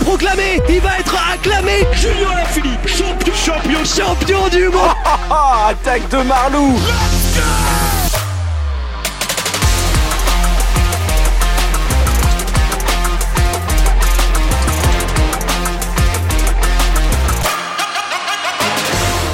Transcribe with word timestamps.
Autoproclamé, 0.00 0.60
il 0.68 0.80
va 0.80 0.98
être 0.98 1.16
acclamé. 1.32 1.86
Julien 1.92 2.34
Lafilippe, 2.36 2.86
champion, 2.86 3.34
champion, 3.34 3.84
champion 3.84 4.48
du 4.48 4.68
monde. 4.68 4.94
Attaque 5.68 6.08
de 6.08 6.22
Marlou 6.22 6.78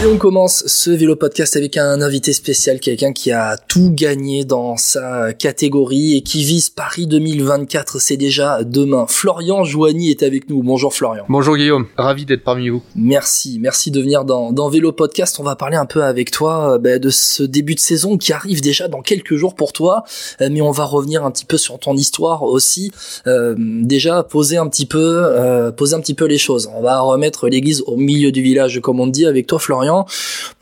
Et 0.05 0.07
on 0.07 0.19
commence 0.19 0.65
ce 0.67 0.91
vélo 0.91 1.17
podcast 1.17 1.57
avec 1.57 1.79
un 1.79 2.03
invité 2.03 2.35
spécial, 2.35 2.79
quelqu'un 2.79 3.15
qui 3.15 3.33
a 3.33 3.57
tout 3.57 3.91
gagné 3.91 4.45
dans 4.45 4.77
sa 4.77 5.33
catégorie 5.33 6.15
et 6.15 6.21
qui 6.21 6.45
vise 6.45 6.69
Paris 6.69 7.07
2024. 7.07 7.99
C'est 8.03 8.19
déjà 8.19 8.65
demain. 8.65 9.07
Florian 9.09 9.65
Joigny 9.65 10.11
est 10.11 10.23
avec 10.23 10.51
nous. 10.51 10.63
Bonjour 10.63 10.93
Florian. 10.93 11.25
Bonjour 11.31 11.57
Guillaume, 11.57 11.87
ravi 11.97 12.27
d'être 12.27 12.45
parmi 12.45 12.69
vous. 12.69 12.83
Merci, 12.95 13.59
merci 13.59 13.91
de 13.91 13.99
venir 13.99 14.27
dans, 14.27 14.53
dans 14.53 14.69
vélo 14.69 14.93
podcast. 14.93 15.39
On 15.41 15.43
va 15.43 15.57
parler 15.57 15.79
un 15.79 15.87
peu 15.87 16.05
avec 16.05 16.31
toi 16.31 16.77
bah, 16.77 16.99
de 16.99 17.09
ce 17.09 17.43
début 17.43 17.75
de 17.75 17.81
saison 17.81 18.19
qui 18.19 18.35
arrive 18.35 18.61
déjà 18.61 18.89
dans 18.89 19.01
quelques 19.01 19.37
jours 19.37 19.55
pour 19.55 19.73
toi, 19.73 20.05
euh, 20.43 20.51
mais 20.53 20.61
on 20.61 20.71
va 20.71 20.85
revenir 20.85 21.25
un 21.25 21.31
petit 21.31 21.47
peu 21.47 21.57
sur 21.57 21.79
ton 21.79 21.97
histoire 21.97 22.43
aussi. 22.43 22.93
Euh, 23.27 23.55
déjà 23.59 24.23
poser 24.23 24.59
un 24.59 24.69
petit 24.69 24.85
peu, 24.85 25.23
euh, 25.25 25.73
poser 25.73 25.95
un 25.95 26.01
petit 26.01 26.13
peu 26.13 26.27
les 26.27 26.37
choses. 26.37 26.69
On 26.77 26.83
va 26.83 27.01
remettre 27.01 27.49
l'église 27.49 27.83
au 27.87 27.97
milieu 27.97 28.33
du 28.33 28.43
village, 28.43 28.81
comme 28.83 29.01
on 29.01 29.07
dit, 29.07 29.25
avec 29.25 29.47
toi 29.47 29.59
Florian 29.59 29.94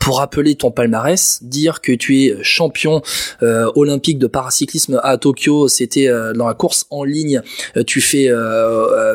pour 0.03 0.17
rappeler 0.17 0.55
ton 0.55 0.69
palmarès, 0.69 1.39
dire 1.43 1.79
que 1.79 1.93
tu 1.93 2.23
es 2.23 2.35
champion 2.41 3.01
euh, 3.41 3.71
olympique 3.75 4.19
de 4.19 4.27
paracyclisme 4.27 4.99
à 5.01 5.17
Tokyo, 5.17 5.69
c'était 5.69 6.07
euh, 6.07 6.33
dans 6.33 6.45
la 6.45 6.53
course 6.53 6.85
en 6.89 7.05
ligne, 7.05 7.41
euh, 7.77 7.83
tu 7.83 8.01
fais 8.01 8.29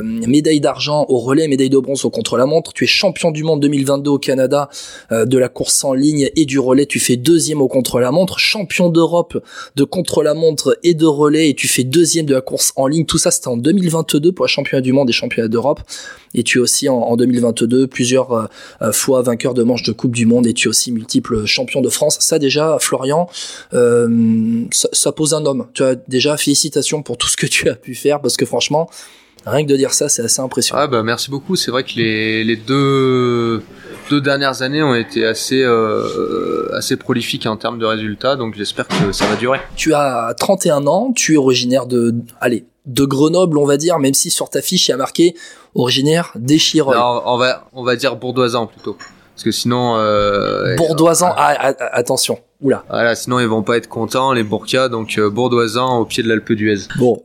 médaille 0.02 0.60
d'argent 0.60 1.04
au 1.08 1.18
relais, 1.18 1.46
médaille 1.48 1.68
de 1.68 1.78
bronze 1.78 2.04
au 2.04 2.10
contre-la-montre, 2.10 2.72
tu 2.72 2.84
es 2.84 2.86
champion 2.86 3.30
du 3.30 3.44
monde 3.44 3.60
2022 3.60 4.10
au 4.10 4.18
Canada 4.18 4.68
de 5.10 5.38
la 5.38 5.48
course 5.48 5.84
en 5.84 5.92
ligne 5.92 6.30
et 6.36 6.44
du 6.44 6.58
relais, 6.58 6.86
tu 6.86 7.00
fais 7.00 7.16
deuxième 7.16 7.60
au 7.60 7.68
contre-la-montre, 7.68 8.38
champion 8.38 8.88
d'Europe 8.88 9.42
de 9.76 9.84
contre-la-montre 9.84 10.78
et 10.82 10.94
de 10.94 11.06
relais. 11.06 11.50
Et 11.50 11.54
tu 11.54 11.68
fais 11.68 11.84
deuxième 11.84 12.26
de 12.26 12.34
la 12.34 12.40
course 12.40 12.72
en 12.76 12.86
ligne, 12.86 13.04
tout 13.04 13.18
ça 13.18 13.30
c'était 13.30 13.48
en 13.48 13.56
2022 13.56 14.32
pour 14.32 14.44
la 14.44 14.48
championnat 14.48 14.80
du 14.80 14.92
monde 14.92 15.10
et 15.10 15.12
championnat 15.12 15.48
d'Europe. 15.48 15.80
Et 16.34 16.42
tu 16.42 16.58
es 16.58 16.60
aussi 16.60 16.88
en, 16.88 17.16
2022 17.16 17.86
plusieurs 17.86 18.48
fois 18.92 19.22
vainqueur 19.22 19.54
de 19.54 19.62
manches 19.62 19.82
de 19.82 19.92
coupe 19.92 20.07
du 20.10 20.26
Monde 20.26 20.46
et 20.46 20.54
tu 20.54 20.68
es 20.68 20.70
aussi 20.70 20.92
multiple 20.92 21.44
champion 21.46 21.80
de 21.80 21.88
France. 21.88 22.18
Ça 22.20 22.38
déjà, 22.38 22.78
Florian, 22.80 23.28
euh, 23.74 24.64
ça, 24.72 25.12
pose 25.12 25.34
un 25.34 25.44
homme. 25.46 25.66
Tu 25.74 25.82
as 25.82 25.94
déjà 25.94 26.36
félicitations 26.36 27.02
pour 27.02 27.16
tout 27.16 27.28
ce 27.28 27.36
que 27.36 27.46
tu 27.46 27.68
as 27.68 27.74
pu 27.74 27.94
faire 27.94 28.20
parce 28.20 28.36
que 28.36 28.44
franchement, 28.44 28.88
rien 29.46 29.64
que 29.64 29.70
de 29.70 29.76
dire 29.76 29.92
ça, 29.92 30.08
c'est 30.08 30.22
assez 30.22 30.40
impressionnant. 30.40 30.82
Ah 30.82 30.86
bah 30.86 31.02
merci 31.02 31.30
beaucoup. 31.30 31.56
C'est 31.56 31.70
vrai 31.70 31.84
que 31.84 31.92
les, 31.96 32.44
les 32.44 32.56
deux 32.56 33.62
deux 34.10 34.20
dernières 34.20 34.62
années 34.62 34.82
ont 34.82 34.94
été 34.94 35.24
assez 35.26 35.62
euh, 35.62 36.68
assez 36.72 36.96
prolifiques 36.96 37.46
en 37.46 37.56
termes 37.56 37.78
de 37.78 37.86
résultats, 37.86 38.36
donc 38.36 38.54
j'espère 38.54 38.88
que 38.88 39.12
ça 39.12 39.26
va 39.26 39.36
durer. 39.36 39.60
Tu 39.76 39.94
as 39.94 40.34
31 40.38 40.86
ans, 40.86 41.12
tu 41.14 41.34
es 41.34 41.36
originaire 41.36 41.86
de 41.86 42.14
allez 42.40 42.64
de 42.86 43.04
Grenoble, 43.04 43.58
on 43.58 43.66
va 43.66 43.76
dire, 43.76 43.98
même 43.98 44.14
si 44.14 44.30
sur 44.30 44.48
ta 44.48 44.62
fiche 44.62 44.88
il 44.88 44.92
y 44.92 44.94
a 44.94 44.96
marqué 44.96 45.34
originaire 45.74 46.32
d'Échirol. 46.36 46.96
on 46.96 47.36
va 47.36 47.68
on 47.74 47.84
va 47.84 47.96
dire 47.96 48.16
bourdoisant 48.16 48.66
plutôt 48.66 48.96
parce 49.38 49.44
que 49.44 49.52
sinon 49.52 49.96
euh, 49.96 50.74
bourdoisant 50.74 51.32
ah, 51.36 51.54
ah, 51.60 51.74
attention. 51.92 52.40
Oula. 52.60 52.82
voilà 52.90 53.14
sinon 53.14 53.38
ils 53.38 53.46
vont 53.46 53.62
pas 53.62 53.76
être 53.76 53.88
contents 53.88 54.32
les 54.32 54.42
bourcas 54.42 54.88
donc 54.88 55.16
euh, 55.16 55.30
bourdoisant 55.30 56.00
au 56.00 56.04
pied 56.06 56.24
de 56.24 56.28
l'Alpe 56.28 56.54
d'Huez. 56.54 56.88
Bon 56.98 57.22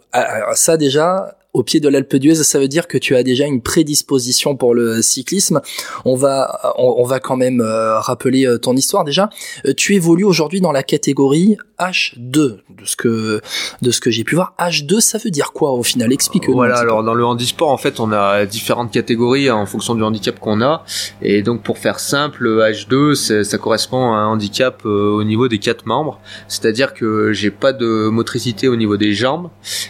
ça 0.53 0.77
déjà 0.77 1.35
au 1.53 1.61
pied 1.61 1.79
de 1.79 1.87
l'Alpe 1.87 2.15
d'Huez, 2.15 2.35
ça 2.35 2.59
veut 2.59 2.67
dire 2.67 2.87
que 2.87 2.97
tu 2.97 3.15
as 3.15 3.21
déjà 3.21 3.45
une 3.45 3.61
prédisposition 3.61 4.55
pour 4.55 4.73
le 4.73 5.01
cyclisme. 5.01 5.61
On 6.03 6.15
va, 6.15 6.73
on, 6.77 7.03
va 7.03 7.19
quand 7.19 7.37
même 7.37 7.61
euh, 7.61 7.99
rappeler 7.99 8.47
euh, 8.47 8.57
ton 8.57 8.75
histoire 8.75 9.03
déjà. 9.03 9.29
Euh, 9.65 9.73
tu 9.75 9.93
évolues 9.93 10.23
aujourd'hui 10.23 10.61
dans 10.61 10.71
la 10.71 10.81
catégorie 10.81 11.57
H2, 11.79 12.17
de 12.27 12.59
ce 12.85 12.95
que, 12.95 13.39
de 13.81 13.91
ce 13.91 13.99
que 13.99 14.09
j'ai 14.09 14.23
pu 14.23 14.35
voir. 14.35 14.55
H2, 14.59 14.99
ça 14.99 15.19
veut 15.19 15.29
dire 15.29 15.53
quoi 15.53 15.71
au 15.73 15.83
final? 15.83 16.11
Explique-nous. 16.11 16.55
Voilà, 16.55 16.77
alors 16.77 17.03
dans 17.03 17.13
le 17.13 17.23
handisport, 17.23 17.69
en 17.69 17.77
fait, 17.77 17.99
on 17.99 18.11
a 18.11 18.45
différentes 18.45 18.91
catégories 18.91 19.51
en 19.51 19.65
fonction 19.67 19.93
du 19.93 20.01
handicap 20.01 20.39
qu'on 20.39 20.61
a. 20.61 20.83
Et 21.21 21.43
donc, 21.43 21.61
pour 21.61 21.77
faire 21.77 21.99
simple, 21.99 22.47
H2, 22.47 23.43
ça 23.43 23.57
correspond 23.59 24.13
à 24.13 24.17
un 24.17 24.27
handicap 24.27 24.85
au 24.85 25.23
niveau 25.23 25.47
des 25.47 25.59
quatre 25.59 25.85
membres. 25.85 26.19
C'est-à-dire 26.47 26.93
que 26.93 27.31
j'ai 27.31 27.51
pas 27.51 27.73
de 27.73 28.07
motricité 28.09 28.67
au 28.67 28.75
niveau 28.75 28.97
des 28.97 29.13
jambes 29.13 29.49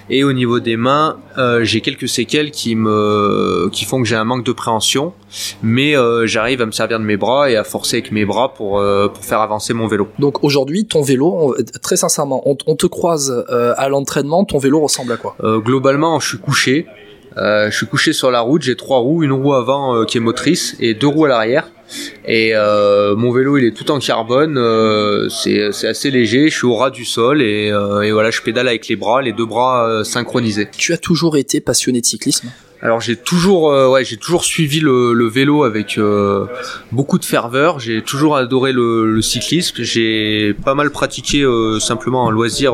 et 0.10 0.24
au 0.24 0.34
niveau 0.34 0.60
des 0.60 0.76
mains. 0.76 1.18
Euh, 1.53 1.53
j'ai 1.62 1.82
quelques 1.82 2.08
séquelles 2.08 2.52
qui 2.52 2.76
me 2.76 3.70
qui 3.72 3.86
font 3.86 4.02
que 4.02 4.08
j'ai 4.08 4.16
un 4.16 4.24
manque 4.24 4.44
de 4.44 4.52
préhension, 4.52 5.14
mais 5.62 5.96
euh, 5.96 6.26
j'arrive 6.26 6.62
à 6.62 6.66
me 6.66 6.72
servir 6.72 7.00
de 7.00 7.06
mes 7.06 7.18
bras 7.18 7.52
et 7.52 7.56
à 7.56 7.64
forcer 7.64 7.98
avec 7.98 8.12
mes 8.12 8.26
bras 8.26 8.54
pour 8.54 8.80
euh, 8.80 9.08
pour 9.08 9.24
faire 9.24 9.42
avancer 9.42 9.74
mon 9.74 9.88
vélo. 9.88 10.08
Donc 10.20 10.44
aujourd'hui, 10.44 10.86
ton 10.86 11.02
vélo, 11.02 11.56
très 11.82 11.98
sincèrement, 11.98 12.44
on, 12.46 12.76
te 12.76 12.88
croise 12.88 13.46
à 13.78 13.90
l'entraînement, 13.90 14.46
ton 14.46 14.58
vélo 14.58 14.80
ressemble 14.80 15.12
à 15.12 15.18
quoi? 15.18 15.36
Globalement, 15.42 16.20
je 16.20 16.30
suis 16.30 16.38
couché. 16.38 16.88
Je 17.38 17.72
suis 17.72 17.88
couché 17.88 18.14
sur 18.14 18.32
la 18.32 18.42
route, 18.42 18.62
j'ai 18.62 18.76
trois 18.76 19.00
roues, 19.00 19.24
une 19.24 19.32
roue 19.32 19.54
avant 19.54 20.06
qui 20.06 20.18
est 20.18 20.22
motrice 20.22 20.76
et 20.80 20.94
deux 20.94 21.08
roues 21.08 21.26
à 21.26 21.30
l'arrière. 21.30 21.70
Et 22.26 22.52
euh, 22.56 23.16
mon 23.16 23.32
vélo, 23.32 23.58
il 23.58 23.66
est 23.66 23.76
tout 23.76 23.92
en 23.92 24.00
carbone, 24.00 24.58
euh, 24.58 25.30
c'est 25.30 25.88
assez 25.88 26.10
léger, 26.10 26.50
je 26.50 26.56
suis 26.56 26.66
au 26.66 26.76
ras 26.76 26.90
du 26.90 27.06
sol 27.06 27.42
et, 27.42 27.70
euh, 27.70 28.02
et, 28.02 28.12
voilà, 28.12 28.32
je 28.32 28.42
pédale 28.42 28.68
avec 28.68 28.88
les 28.88 28.96
bras, 28.96 29.22
les 29.22 29.34
deux 29.34 29.46
bras 29.46 30.04
synchronisés. 30.04 30.68
Tu 30.76 30.94
as 30.94 30.98
toujours 30.98 31.38
été 31.38 31.60
passionné 31.60 32.02
de 32.02 32.06
cyclisme? 32.06 32.50
Alors 32.82 33.00
j'ai 33.00 33.16
toujours, 33.16 33.72
ouais, 33.92 34.04
j'ai 34.04 34.18
toujours 34.18 34.44
suivi 34.44 34.82
le, 34.82 35.14
le 35.14 35.28
vélo 35.30 35.64
avec 35.64 35.98
beaucoup 36.92 37.18
de 37.18 37.24
ferveur. 37.24 37.80
J'ai 37.80 38.02
toujours 38.02 38.36
adoré 38.36 38.74
le, 38.74 39.10
le 39.10 39.22
cyclisme. 39.22 39.76
J'ai 39.80 40.54
pas 40.66 40.76
mal 40.76 40.90
pratiqué 40.90 41.48
simplement 41.80 42.28
un 42.28 42.32
loisir 42.32 42.74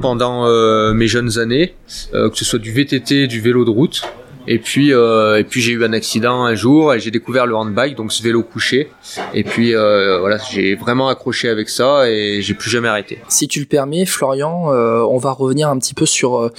pendant 0.00 0.46
mes 0.92 1.08
jeunes 1.08 1.38
années, 1.38 1.74
que 2.12 2.30
ce 2.34 2.44
soit 2.44 2.58
du 2.58 2.72
VTT, 2.72 3.26
du 3.26 3.40
vélo 3.40 3.64
de 3.64 3.70
route. 3.70 4.02
Et 4.46 4.58
puis, 4.58 4.92
euh, 4.92 5.38
et 5.38 5.44
puis 5.44 5.60
j'ai 5.60 5.72
eu 5.72 5.84
un 5.84 5.92
accident 5.92 6.44
un 6.44 6.54
jour 6.54 6.94
et 6.94 7.00
j'ai 7.00 7.10
découvert 7.10 7.46
le 7.46 7.54
handbike, 7.54 7.96
donc 7.96 8.12
ce 8.12 8.22
vélo 8.22 8.42
couché. 8.42 8.90
Et 9.34 9.44
puis 9.44 9.74
euh, 9.74 10.18
voilà, 10.20 10.38
j'ai 10.50 10.74
vraiment 10.74 11.08
accroché 11.08 11.48
avec 11.48 11.68
ça 11.68 12.08
et 12.08 12.40
j'ai 12.42 12.54
plus 12.54 12.70
jamais 12.70 12.88
arrêté. 12.88 13.20
Si 13.28 13.48
tu 13.48 13.60
le 13.60 13.66
permets, 13.66 14.06
Florian, 14.06 14.72
euh, 14.72 15.00
on 15.08 15.18
va 15.18 15.32
revenir 15.32 15.68
un 15.68 15.78
petit 15.78 15.94
peu 15.94 16.06
sur 16.06 16.38
euh, 16.38 16.50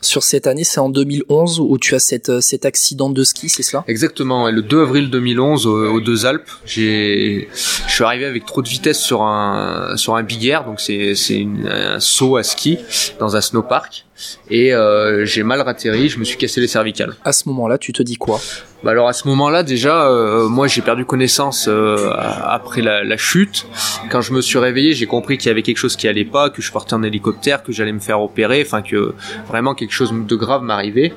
sur 0.00 0.22
cette 0.22 0.46
année. 0.46 0.64
C'est 0.64 0.80
en 0.80 0.90
2011 0.90 1.60
où 1.60 1.78
tu 1.78 1.94
as 1.94 1.98
cette, 1.98 2.28
euh, 2.28 2.40
cet 2.40 2.64
accident 2.64 3.10
de 3.10 3.24
ski, 3.24 3.48
c'est 3.48 3.62
cela? 3.62 3.84
Exactement. 3.88 4.50
le 4.50 4.62
2 4.62 4.82
avril 4.82 5.10
2011 5.10 5.66
aux, 5.66 6.00
deux 6.00 6.26
Alpes, 6.26 6.50
j'ai 6.64 7.48
je 7.52 7.92
suis 7.92 8.04
arrivé 8.04 8.26
avec 8.26 8.44
trop 8.46 8.62
de 8.62 8.68
vitesse 8.68 9.00
sur 9.00 9.22
un 9.22 9.96
sur 9.96 10.16
un 10.16 10.22
big 10.22 10.46
air, 10.46 10.64
donc 10.64 10.80
c'est 10.80 11.14
c'est 11.14 11.46
un 11.66 12.00
saut 12.00 12.36
à 12.36 12.42
ski 12.42 12.78
dans 13.18 13.36
un 13.36 13.40
snowpark 13.40 14.06
et 14.48 14.74
euh, 14.74 15.24
j'ai 15.24 15.42
mal 15.42 15.60
ratterri, 15.60 16.08
je 16.08 16.18
me 16.18 16.24
suis 16.24 16.36
cassé 16.36 16.60
les 16.60 16.66
cervicales. 16.66 17.14
À 17.24 17.32
ce 17.32 17.48
moment-là, 17.48 17.78
tu 17.78 17.92
te 17.92 18.02
dis 18.02 18.16
quoi? 18.16 18.40
Bah 18.82 18.92
alors 18.92 19.08
à 19.08 19.12
ce 19.12 19.28
moment-là 19.28 19.62
déjà, 19.62 20.06
euh, 20.06 20.48
moi 20.48 20.66
j'ai 20.66 20.80
perdu 20.80 21.04
connaissance 21.04 21.66
euh, 21.68 22.10
après 22.14 22.80
la, 22.80 23.04
la, 23.04 23.16
chute. 23.18 23.66
Quand 24.10 24.22
je 24.22 24.32
me 24.32 24.40
suis 24.40 24.58
réveillé, 24.58 24.94
j'ai 24.94 25.04
compris 25.06 25.36
qu'il 25.36 25.48
y 25.48 25.50
avait 25.50 25.62
quelque 25.62 25.76
chose 25.76 25.96
qui 25.96 26.08
allait 26.08 26.24
pas, 26.24 26.48
que 26.48 26.62
je 26.62 26.72
partais 26.72 26.94
en 26.94 27.02
hélicoptère, 27.02 27.62
que 27.62 27.72
j'allais 27.72 27.92
me 27.92 28.00
faire 28.00 28.22
opérer, 28.22 28.62
enfin 28.64 28.80
que 28.80 29.14
vraiment 29.48 29.74
quelque 29.74 29.92
chose 29.92 30.14
de 30.14 30.36
grave 30.36 30.62
m'arrivait. 30.62 31.12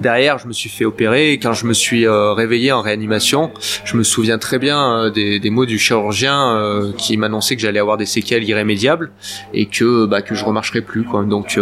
Derrière, 0.00 0.38
je 0.38 0.46
me 0.46 0.52
suis 0.52 0.70
fait 0.70 0.84
opérer 0.84 1.32
et 1.32 1.38
quand 1.38 1.52
je 1.52 1.66
me 1.66 1.72
suis 1.72 2.06
euh, 2.06 2.32
réveillé 2.32 2.70
en 2.70 2.80
réanimation, 2.80 3.50
je 3.84 3.96
me 3.96 4.04
souviens 4.04 4.38
très 4.38 4.60
bien 4.60 5.10
des, 5.10 5.40
des, 5.40 5.50
mots 5.50 5.66
du 5.66 5.78
chirurgien 5.80 6.92
qui 6.96 7.16
m'annonçait 7.16 7.56
que 7.56 7.62
j'allais 7.62 7.80
avoir 7.80 7.96
des 7.96 8.06
séquelles 8.06 8.44
irrémédiables 8.44 9.10
et 9.52 9.66
que 9.66 10.06
bah, 10.06 10.22
que 10.22 10.36
je 10.36 10.44
remarcherais 10.44 10.80
plus. 10.80 11.02
Quoi. 11.02 11.24
Donc 11.24 11.58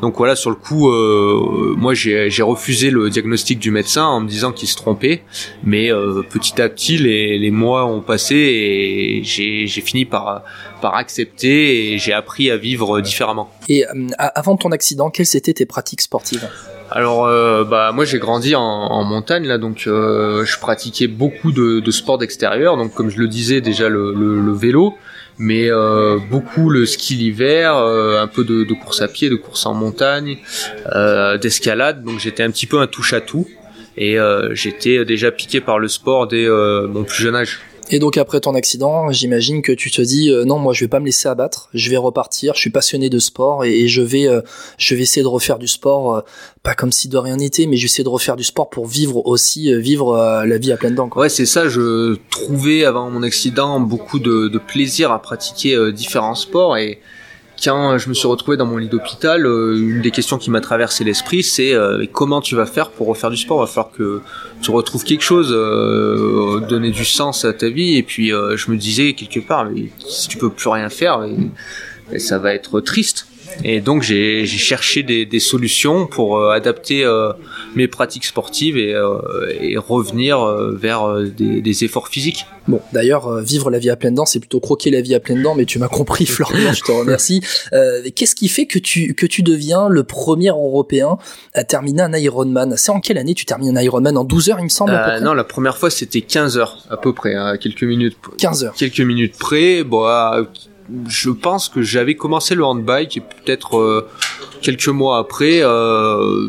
donc 0.00 0.16
voilà, 0.16 0.36
sur 0.36 0.50
le 0.50 0.56
coup, 0.56 0.88
moi 1.76 1.94
j'ai 1.94 2.42
refusé 2.42 2.90
le 2.90 3.10
diagnostic 3.10 3.58
du 3.58 3.72
médecin 3.72 4.04
en 4.04 4.20
me 4.20 4.28
disant 4.28 4.51
qui 4.52 4.66
se 4.66 4.76
trompait, 4.76 5.22
mais 5.64 5.92
euh, 5.92 6.22
petit 6.22 6.60
à 6.60 6.68
petit 6.68 6.98
les, 6.98 7.38
les, 7.38 7.50
mois 7.50 7.86
ont 7.86 8.00
passé 8.00 8.34
et 8.34 9.22
j'ai 9.24 9.66
fini 9.66 10.04
par 10.04 10.42
par 10.80 10.96
accepter 10.96 11.92
et 11.92 11.98
j'ai 11.98 12.12
appris 12.12 12.50
à 12.50 12.56
vivre 12.56 13.00
différemment. 13.00 13.50
Et 13.68 13.86
euh, 13.86 14.08
avant 14.18 14.56
ton 14.56 14.72
accident, 14.72 15.10
quelles 15.10 15.36
étaient 15.36 15.52
tes 15.52 15.66
pratiques 15.66 16.00
sportives? 16.00 16.48
Alors 16.90 17.24
euh, 17.24 17.64
bah 17.64 17.92
moi 17.92 18.04
j'ai 18.04 18.18
grandi 18.18 18.54
en, 18.54 18.62
en, 18.62 19.02
montagne 19.04 19.46
là 19.46 19.56
donc 19.56 19.84
je 19.86 20.58
pratiquais 20.60 21.06
beaucoup 21.06 21.50
de, 21.50 21.80
de 21.80 21.90
sports 21.90 22.18
d'extérieur 22.18 22.76
donc 22.76 22.92
comme 22.92 23.08
je 23.08 23.18
le 23.18 23.28
disais 23.28 23.62
déjà 23.62 23.88
le, 23.88 24.12
le, 24.12 24.52
vélo 24.52 24.94
mais 25.38 25.70
beaucoup 26.30 26.68
le 26.68 26.84
ski 26.84 27.14
l'hiver, 27.14 27.74
un 27.74 28.26
peu 28.26 28.44
de, 28.44 28.64
de, 28.64 28.74
course 28.74 29.00
à 29.00 29.08
pied, 29.08 29.30
de 29.30 29.36
course 29.36 29.64
en 29.64 29.72
montagne, 29.72 30.36
d'escalade. 31.40 32.04
Donc 32.04 32.20
j'étais 32.20 32.42
un 32.42 32.50
petit 32.50 32.66
peu 32.66 32.78
un 32.80 32.86
touche 32.86 33.14
à 33.14 33.22
tout 33.22 33.46
et 33.96 34.18
euh, 34.18 34.54
j'étais 34.54 35.04
déjà 35.04 35.30
piqué 35.30 35.60
par 35.60 35.78
le 35.78 35.88
sport 35.88 36.26
dès 36.26 36.44
euh, 36.46 36.86
mon 36.88 37.04
plus 37.04 37.22
jeune 37.22 37.36
âge. 37.36 37.60
Et 37.90 37.98
donc 37.98 38.16
après 38.16 38.40
ton 38.40 38.54
accident, 38.54 39.10
j'imagine 39.10 39.60
que 39.60 39.70
tu 39.72 39.90
te 39.90 40.00
dis 40.00 40.30
euh, 40.30 40.44
non, 40.44 40.58
moi 40.58 40.72
je 40.72 40.84
vais 40.84 40.88
pas 40.88 40.98
me 40.98 41.04
laisser 41.04 41.28
abattre, 41.28 41.68
je 41.74 41.90
vais 41.90 41.98
repartir, 41.98 42.54
je 42.54 42.60
suis 42.60 42.70
passionné 42.70 43.10
de 43.10 43.18
sport 43.18 43.64
et, 43.64 43.86
je 43.86 44.00
vais 44.00 44.28
euh, 44.28 44.40
je 44.78 44.94
vais 44.94 45.02
essayer 45.02 45.22
de 45.22 45.28
refaire 45.28 45.58
du 45.58 45.68
sport 45.68 46.16
euh, 46.16 46.20
pas 46.62 46.74
comme 46.74 46.90
si 46.90 47.08
de 47.08 47.18
rien 47.18 47.36
n'était, 47.36 47.66
mais 47.66 47.76
j'essaie 47.76 48.02
de 48.02 48.08
refaire 48.08 48.36
du 48.36 48.44
sport 48.44 48.70
pour 48.70 48.86
vivre 48.86 49.26
aussi 49.26 49.74
vivre 49.78 50.16
la 50.46 50.58
vie 50.58 50.72
à 50.72 50.78
pleines 50.78 50.94
dents 50.94 51.10
Ouais, 51.16 51.28
c'est 51.28 51.44
ça, 51.44 51.68
je 51.68 52.16
trouvais 52.30 52.84
avant 52.84 53.10
mon 53.10 53.22
accident 53.22 53.80
beaucoup 53.80 54.20
de, 54.20 54.48
de 54.48 54.58
plaisir 54.58 55.10
à 55.10 55.20
pratiquer 55.20 55.92
différents 55.92 56.34
sports 56.34 56.78
et 56.78 57.00
quand 57.62 57.98
je 57.98 58.08
me 58.08 58.14
suis 58.14 58.26
retrouvé 58.26 58.56
dans 58.56 58.66
mon 58.66 58.76
lit 58.76 58.88
d'hôpital, 58.88 59.46
euh, 59.46 59.76
une 59.76 60.00
des 60.00 60.10
questions 60.10 60.38
qui 60.38 60.50
m'a 60.50 60.60
traversé 60.60 61.04
l'esprit, 61.04 61.42
c'est 61.42 61.72
euh, 61.72 62.04
comment 62.10 62.40
tu 62.40 62.56
vas 62.56 62.66
faire 62.66 62.90
pour 62.90 63.06
refaire 63.06 63.30
du 63.30 63.36
sport? 63.36 63.58
Il 63.58 63.66
va 63.66 63.66
falloir 63.66 63.92
que 63.92 64.20
tu 64.60 64.70
retrouves 64.70 65.04
quelque 65.04 65.22
chose, 65.22 65.52
euh, 65.52 66.60
donner 66.68 66.90
du 66.90 67.04
sens 67.04 67.44
à 67.44 67.52
ta 67.52 67.68
vie. 67.68 67.96
Et 67.96 68.02
puis 68.02 68.28
je 68.30 68.70
me 68.70 68.76
disais 68.76 69.12
quelque 69.12 69.40
part, 69.40 69.70
mais 69.70 69.90
si 70.06 70.28
tu 70.28 70.38
peux 70.38 70.50
plus 70.50 70.68
rien 70.68 70.88
faire, 70.88 71.26
ça 72.18 72.38
va 72.38 72.54
être 72.54 72.80
triste. 72.80 73.26
Et 73.64 73.80
donc 73.80 74.02
j'ai 74.02 74.46
cherché 74.46 75.02
des, 75.02 75.26
des, 75.26 75.40
solutions 75.40 76.06
pour 76.06 76.38
euh, 76.38 76.50
adapter 76.50 77.04
euh, 77.04 77.32
mes 77.74 77.88
pratiques 77.88 78.24
sportives 78.24 78.76
et, 78.76 78.94
euh, 78.94 79.18
et 79.60 79.76
revenir 79.76 80.44
vers 80.72 81.16
des, 81.22 81.60
des, 81.60 81.84
efforts 81.84 82.08
physiques. 82.08 82.46
Bon, 82.68 82.80
d'ailleurs, 82.92 83.40
vivre 83.40 83.70
la 83.70 83.78
vie 83.78 83.90
à 83.90 83.96
pleines 83.96 84.14
dents, 84.14 84.24
c'est 84.24 84.38
plutôt 84.38 84.60
croquer 84.60 84.90
la 84.90 85.00
vie 85.00 85.14
à 85.14 85.20
pleines 85.20 85.42
dents, 85.42 85.54
mais 85.54 85.64
tu 85.64 85.78
m'as 85.78 85.88
compris, 85.88 86.26
Florian, 86.36 86.72
je 86.72 86.82
te 86.82 86.92
remercie. 86.92 87.42
Qu'est-ce 88.14 88.34
qui 88.34 88.48
fait 88.48 88.66
que 88.66 88.78
tu 88.78 89.14
que 89.14 89.26
tu 89.26 89.42
deviens 89.42 89.88
le 89.88 90.04
premier 90.04 90.48
Européen 90.48 91.18
à 91.54 91.64
terminer 91.64 92.02
un 92.02 92.12
Ironman? 92.12 92.74
C'est 92.76 92.92
en 92.92 93.00
quelle 93.00 93.18
année 93.18 93.34
tu 93.34 93.44
termines 93.44 93.76
un 93.76 93.80
Ironman? 93.80 94.16
En 94.16 94.24
12 94.24 94.50
heures, 94.50 94.60
il 94.60 94.64
me 94.64 94.68
semble 94.68 94.92
Non, 95.22 95.34
la 95.34 95.44
première 95.44 95.76
fois 95.76 95.90
c'était 95.90 96.20
15 96.20 96.58
heures 96.58 96.78
à 96.90 96.96
peu 96.96 97.12
près, 97.12 97.34
hein, 97.34 97.56
quelques 97.56 97.84
minutes. 97.84 98.16
15 98.38 98.64
heures. 98.64 98.74
Quelques 98.74 99.00
minutes 99.00 99.36
près. 99.38 99.82
Bon, 99.82 100.06
je 101.08 101.30
pense 101.30 101.68
que 101.68 101.82
j'avais 101.82 102.14
commencé 102.14 102.54
le 102.54 102.64
handbike 102.64 103.16
et 103.16 103.20
peut-être 103.20 103.78
euh, 103.78 104.08
quelques 104.60 104.88
mois 104.88 105.18
après, 105.18 105.60
euh, 105.62 106.48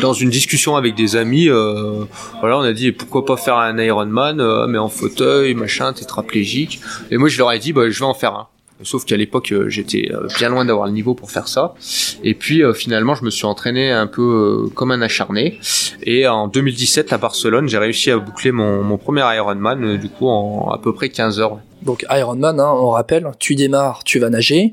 dans 0.00 0.12
une 0.12 0.30
discussion 0.30 0.76
avec 0.76 0.94
des 0.94 1.16
amis, 1.16 1.48
euh, 1.48 2.04
voilà, 2.40 2.58
on 2.58 2.62
a 2.62 2.72
dit 2.72 2.92
pourquoi 2.92 3.24
pas 3.24 3.36
faire 3.36 3.56
un 3.56 3.78
Ironman, 3.78 4.66
mais 4.66 4.78
en 4.78 4.88
fauteuil, 4.88 5.54
machin, 5.54 5.92
tétraplégique. 5.92 6.80
Et 7.10 7.16
moi 7.16 7.28
je 7.28 7.38
leur 7.38 7.52
ai 7.52 7.58
dit 7.58 7.72
bah 7.72 7.88
je 7.88 7.98
vais 7.98 8.06
en 8.06 8.14
faire 8.14 8.34
un. 8.34 8.48
Sauf 8.82 9.04
qu'à 9.04 9.16
l'époque, 9.16 9.54
j'étais 9.68 10.10
bien 10.38 10.48
loin 10.48 10.64
d'avoir 10.64 10.86
le 10.86 10.92
niveau 10.92 11.14
pour 11.14 11.30
faire 11.30 11.48
ça. 11.48 11.74
Et 12.22 12.34
puis 12.34 12.62
finalement, 12.74 13.14
je 13.14 13.24
me 13.24 13.30
suis 13.30 13.46
entraîné 13.46 13.90
un 13.90 14.06
peu 14.06 14.68
comme 14.74 14.90
un 14.90 15.02
acharné. 15.02 15.58
Et 16.02 16.26
en 16.26 16.48
2017 16.48 17.12
à 17.12 17.18
Barcelone, 17.18 17.68
j'ai 17.68 17.78
réussi 17.78 18.10
à 18.10 18.18
boucler 18.18 18.52
mon, 18.52 18.82
mon 18.82 18.98
premier 18.98 19.22
Ironman, 19.34 19.96
du 19.96 20.08
coup 20.08 20.28
en 20.28 20.70
à 20.70 20.78
peu 20.78 20.92
près 20.92 21.08
15 21.08 21.40
heures. 21.40 21.58
Donc 21.82 22.06
Ironman, 22.10 22.60
hein, 22.60 22.72
on 22.74 22.90
rappelle, 22.90 23.30
tu 23.38 23.54
démarres, 23.54 24.04
tu 24.04 24.18
vas 24.18 24.30
nager, 24.30 24.70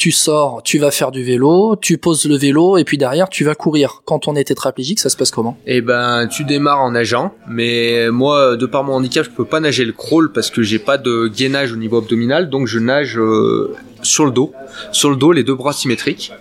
tu 0.00 0.12
sors, 0.12 0.62
tu 0.62 0.78
vas 0.78 0.90
faire 0.90 1.10
du 1.10 1.22
vélo, 1.22 1.76
tu 1.78 1.98
poses 1.98 2.24
le 2.24 2.34
vélo 2.34 2.78
et 2.78 2.84
puis 2.84 2.96
derrière 2.96 3.28
tu 3.28 3.44
vas 3.44 3.54
courir. 3.54 4.00
Quand 4.06 4.28
on 4.28 4.34
est 4.34 4.44
tétraplégique, 4.44 4.98
ça 4.98 5.10
se 5.10 5.16
passe 5.16 5.30
comment? 5.30 5.58
Eh 5.66 5.82
ben, 5.82 6.26
tu 6.26 6.44
démarres 6.44 6.80
en 6.80 6.92
nageant, 6.92 7.34
mais 7.46 8.10
moi, 8.10 8.56
de 8.56 8.64
par 8.64 8.82
mon 8.82 8.94
handicap, 8.94 9.26
je 9.26 9.30
peux 9.30 9.44
pas 9.44 9.60
nager 9.60 9.84
le 9.84 9.92
crawl 9.92 10.32
parce 10.32 10.48
que 10.48 10.62
j'ai 10.62 10.78
pas 10.78 10.96
de 10.96 11.28
gainage 11.28 11.74
au 11.74 11.76
niveau 11.76 11.98
abdominal, 11.98 12.48
donc 12.48 12.66
je 12.66 12.78
nage 12.78 13.18
euh, 13.18 13.76
sur 14.00 14.24
le 14.24 14.30
dos, 14.30 14.54
sur 14.90 15.10
le 15.10 15.16
dos, 15.16 15.32
les 15.32 15.44
deux 15.44 15.54
bras 15.54 15.74
symétriques. 15.74 16.32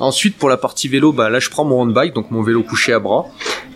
Ensuite, 0.00 0.36
pour 0.36 0.50
la 0.50 0.58
partie 0.58 0.88
vélo, 0.88 1.10
bah 1.10 1.30
là, 1.30 1.38
je 1.38 1.48
prends 1.48 1.64
mon 1.64 1.80
handbike, 1.80 2.12
donc 2.14 2.30
mon 2.30 2.42
vélo 2.42 2.62
couché 2.62 2.92
à 2.92 2.98
bras, 2.98 3.24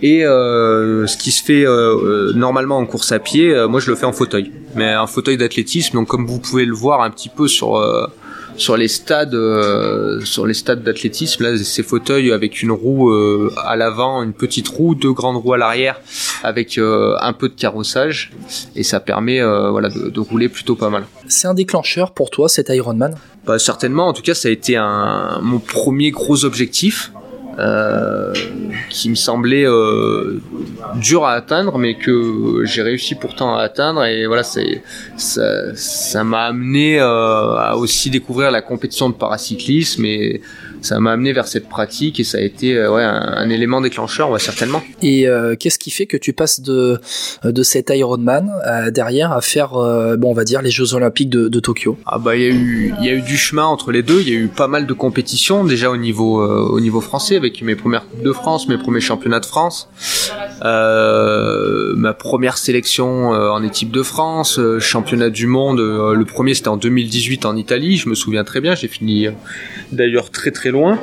et 0.02 0.26
euh, 0.26 1.06
ce 1.06 1.16
qui 1.16 1.30
se 1.30 1.42
fait 1.42 1.66
euh, 1.66 2.34
normalement 2.34 2.76
en 2.76 2.84
course 2.84 3.12
à 3.12 3.18
pied, 3.18 3.54
moi 3.66 3.80
je 3.80 3.88
le 3.88 3.96
fais 3.96 4.04
en 4.04 4.12
fauteuil, 4.12 4.52
mais 4.74 4.92
un 4.92 5.06
fauteuil 5.06 5.38
d'athlétisme. 5.38 5.94
Donc 5.94 6.08
comme 6.08 6.26
vous 6.26 6.38
pouvez 6.38 6.66
le 6.66 6.74
voir 6.74 7.00
un 7.00 7.08
petit 7.08 7.30
peu 7.30 7.48
sur 7.48 7.80
sur 8.56 8.76
les 8.76 8.88
stades 8.88 9.34
euh, 9.34 10.20
sur 10.24 10.46
les 10.46 10.54
stades 10.54 10.82
d'athlétisme. 10.82 11.42
Là 11.42 11.56
ces 11.56 11.82
fauteuils 11.82 12.32
avec 12.32 12.62
une 12.62 12.72
roue 12.72 13.10
euh, 13.10 13.52
à 13.64 13.76
l'avant 13.76 14.22
une 14.22 14.32
petite 14.32 14.68
roue 14.68 14.94
deux 14.94 15.12
grandes 15.12 15.36
roues 15.36 15.54
à 15.54 15.58
l'arrière 15.58 16.00
avec 16.42 16.78
euh, 16.78 17.16
un 17.20 17.32
peu 17.32 17.48
de 17.48 17.54
carrossage. 17.54 18.32
Et 18.76 18.82
ça 18.82 19.00
permet 19.00 19.40
voilà 19.42 19.88
de, 19.88 20.08
de, 20.08 20.20
rouler 20.20 20.48
plutôt 20.48 20.76
pas 20.76 20.90
mal. 20.90 21.04
C'est 21.28 21.48
un 21.48 21.54
déclencheur 21.54 22.12
pour 22.12 22.30
toi 22.30 22.48
cet 22.48 22.68
Ironman? 22.68 23.14
Bah, 23.46 23.58
certainement. 23.58 24.08
En 24.08 24.12
tout 24.12 24.22
cas 24.22 24.34
ça 24.34 24.48
a 24.48 24.50
été 24.50 24.76
un 24.76 25.40
mon 25.42 25.58
premier 25.58 26.10
gros 26.10 26.44
objectif 26.44 27.12
euh, 27.58 28.32
qui 28.88 29.10
me 29.10 29.14
semblait 29.14 29.66
euh, 29.66 30.40
dur 30.96 31.26
à 31.26 31.32
atteindre, 31.32 31.76
mais 31.78 31.96
que 31.96 32.62
j'ai 32.64 32.82
réussi 32.82 33.14
pourtant 33.14 33.56
à 33.56 33.62
atteindre. 33.62 34.04
Et 34.04 34.26
voilà, 34.26 34.42
c'est 34.42 34.82
ça, 35.16 36.24
m'a 36.24 36.44
amené 36.44 36.98
euh, 36.98 37.56
à 37.56 37.76
aussi 37.76 38.08
découvrir 38.08 38.50
la 38.50 38.62
compétition 38.62 39.10
de 39.10 39.14
paracyclisme 39.14 40.04
et 40.04 40.40
ça 40.82 40.98
m'a 41.00 41.12
amené 41.12 41.32
vers 41.32 41.46
cette 41.46 41.68
pratique 41.68 42.20
et 42.20 42.24
ça 42.24 42.38
a 42.38 42.40
été 42.40 42.76
euh, 42.76 42.92
ouais, 42.92 43.02
un, 43.02 43.48
élément 43.50 43.80
déclencheur, 43.80 44.30
ouais, 44.30 44.38
certainement. 44.38 44.82
Et 45.00 45.28
euh, 45.28 45.54
qu'est-ce 45.58 45.78
qui 45.78 45.90
fait 45.90 46.06
que 46.06 46.16
tu 46.16 46.32
passes 46.32 46.60
de, 46.60 46.98
de 47.44 47.62
cet 47.62 47.90
Ironman 47.90 48.50
euh, 48.66 48.90
derrière 48.90 49.32
à 49.32 49.40
faire, 49.40 49.74
euh, 49.74 50.16
bon, 50.16 50.30
on 50.30 50.34
va 50.34 50.44
dire, 50.44 50.62
les 50.62 50.70
Jeux 50.70 50.94
Olympiques 50.94 51.30
de, 51.30 51.48
de 51.48 51.60
Tokyo? 51.60 51.96
Ah 52.06 52.18
bah 52.18 52.36
il 52.36 52.42
y 52.42 52.46
a 52.46 52.50
eu 52.50 52.94
y 53.00 53.08
a 53.08 53.12
eu 53.12 53.22
du 53.22 53.36
chemin 53.36 53.64
entre 53.64 53.92
les 53.92 54.02
deux. 54.02 54.20
Il 54.20 54.28
y 54.28 54.32
a 54.32 54.38
eu 54.38 54.48
pas 54.48 54.68
mal 54.68 54.86
de 54.86 54.92
compétitions 54.92 55.64
déjà 55.64 55.90
au 55.90 55.96
niveau 55.96 56.42
au 56.42 56.80
niveau 56.80 57.00
français 57.00 57.36
avec 57.36 57.62
mes 57.62 57.76
premières 57.76 58.06
coupes 58.08 58.22
de 58.22 58.32
France, 58.32 58.68
mes 58.68 58.78
premiers 58.78 59.00
championnats 59.00 59.40
de 59.40 59.46
France, 59.46 59.88
ma 60.62 62.14
première 62.14 62.58
sélection 62.58 63.28
en 63.30 63.62
équipe 63.62 63.90
de 63.90 64.02
France, 64.02 64.60
championnat 64.78 65.30
du 65.30 65.46
monde. 65.46 65.78
le 65.80 66.24
premier 66.24 66.54
c'était 66.54 66.68
en 66.68 66.76
2018 66.76 67.46
en 67.46 67.56
Italie. 67.56 67.96
Je 67.96 68.08
me 68.08 68.14
souviens 68.14 68.44
très 68.44 68.60
bien. 68.60 68.74
J'ai 68.74 68.88
fini 68.88 69.28
d'ailleurs 69.92 70.30
très 70.30 70.50
très 70.50 70.71
loin. 70.72 70.98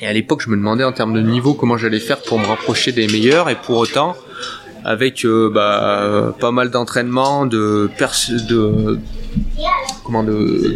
Et 0.00 0.06
à 0.06 0.12
l'époque, 0.12 0.42
je 0.44 0.50
me 0.50 0.56
demandais 0.56 0.84
en 0.84 0.92
termes 0.92 1.14
de 1.14 1.22
niveau 1.22 1.54
comment 1.54 1.78
j'allais 1.78 2.00
faire 2.00 2.20
pour 2.20 2.38
me 2.38 2.44
rapprocher 2.46 2.92
des 2.92 3.06
meilleurs. 3.06 3.48
Et 3.48 3.54
pour 3.54 3.78
autant, 3.78 4.16
avec 4.84 5.24
euh, 5.24 5.50
bah, 5.50 6.34
pas 6.38 6.50
mal 6.50 6.70
d'entraînement, 6.70 7.46
de, 7.46 7.88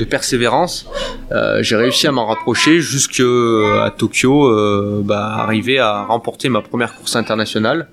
persévérance, 0.09 0.87
euh, 1.33 1.63
j'ai 1.63 1.77
réussi 1.77 2.07
à 2.07 2.13
m'en 2.13 2.27
rapprocher 2.27 2.81
jusqu'à 2.81 3.95
Tokyo, 3.99 4.47
euh, 4.47 5.03
bah, 5.05 5.35
arriver 5.39 5.79
à 5.79 6.05
remporter 6.05 6.49
ma 6.49 6.63
première 6.63 6.95
course 6.95 7.17
internationale 7.17 7.89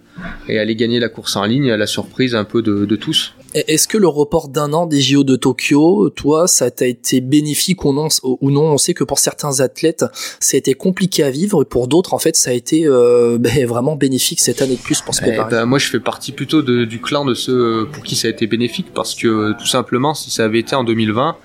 et 0.47 0.59
aller 0.59 0.75
gagner 0.75 0.99
la 0.99 1.09
course 1.09 1.35
en 1.35 1.45
ligne 1.45 1.71
à 1.71 1.77
la 1.77 1.87
surprise 1.87 2.35
un 2.35 2.43
peu 2.43 2.61
de 2.61 2.95
tous. 2.95 3.33
Est-ce 3.53 3.87
que 3.87 3.97
le 3.97 4.07
report 4.07 4.49
d'un 4.49 4.73
an 4.73 4.85
des 4.85 5.01
JO 5.01 5.23
de 5.23 5.35
Tokyo, 5.35 6.09
toi, 6.09 6.47
ça 6.47 6.71
t'a 6.71 6.87
été 6.87 7.21
bénéfique 7.21 7.85
ou 7.85 7.93
non, 7.93 8.07
ou 8.23 8.51
non? 8.51 8.65
On 8.65 8.77
sait 8.77 8.93
que 8.93 9.03
pour 9.03 9.19
certains 9.19 9.59
athlètes, 9.59 10.05
ça 10.39 10.55
a 10.55 10.57
été 10.57 10.73
compliqué 10.73 11.23
à 11.23 11.31
vivre, 11.31 11.61
et 11.61 11.65
pour 11.65 11.87
d'autres, 11.87 12.13
en 12.13 12.19
fait, 12.19 12.35
ça 12.35 12.51
a 12.51 12.53
été 12.53 12.85
euh, 12.85 13.37
ben, 13.39 13.65
vraiment 13.65 13.95
bénéfique 13.95 14.41
cette 14.41 14.61
année 14.61 14.75
de 14.75 14.81
plus 14.81 15.01
pour 15.01 15.13
se 15.13 15.21
eh 15.21 15.27
préparer. 15.27 15.49
ben, 15.51 15.65
moi, 15.65 15.79
je 15.79 15.89
fais 15.89 15.99
partie 15.99 16.31
plutôt 16.31 16.61
de, 16.61 16.85
du 16.85 16.99
clan 16.99 17.25
de 17.25 17.33
ceux 17.33 17.87
pour 17.91 18.03
qui 18.03 18.15
ça 18.15 18.27
a 18.27 18.31
été 18.31 18.47
bénéfique, 18.47 18.87
parce 18.93 19.15
que 19.15 19.53
tout 19.59 19.67
simplement, 19.67 20.13
si 20.13 20.31
ça 20.31 20.45
avait 20.45 20.59
été 20.59 20.75
en 20.75 20.83
2020, 20.83 21.37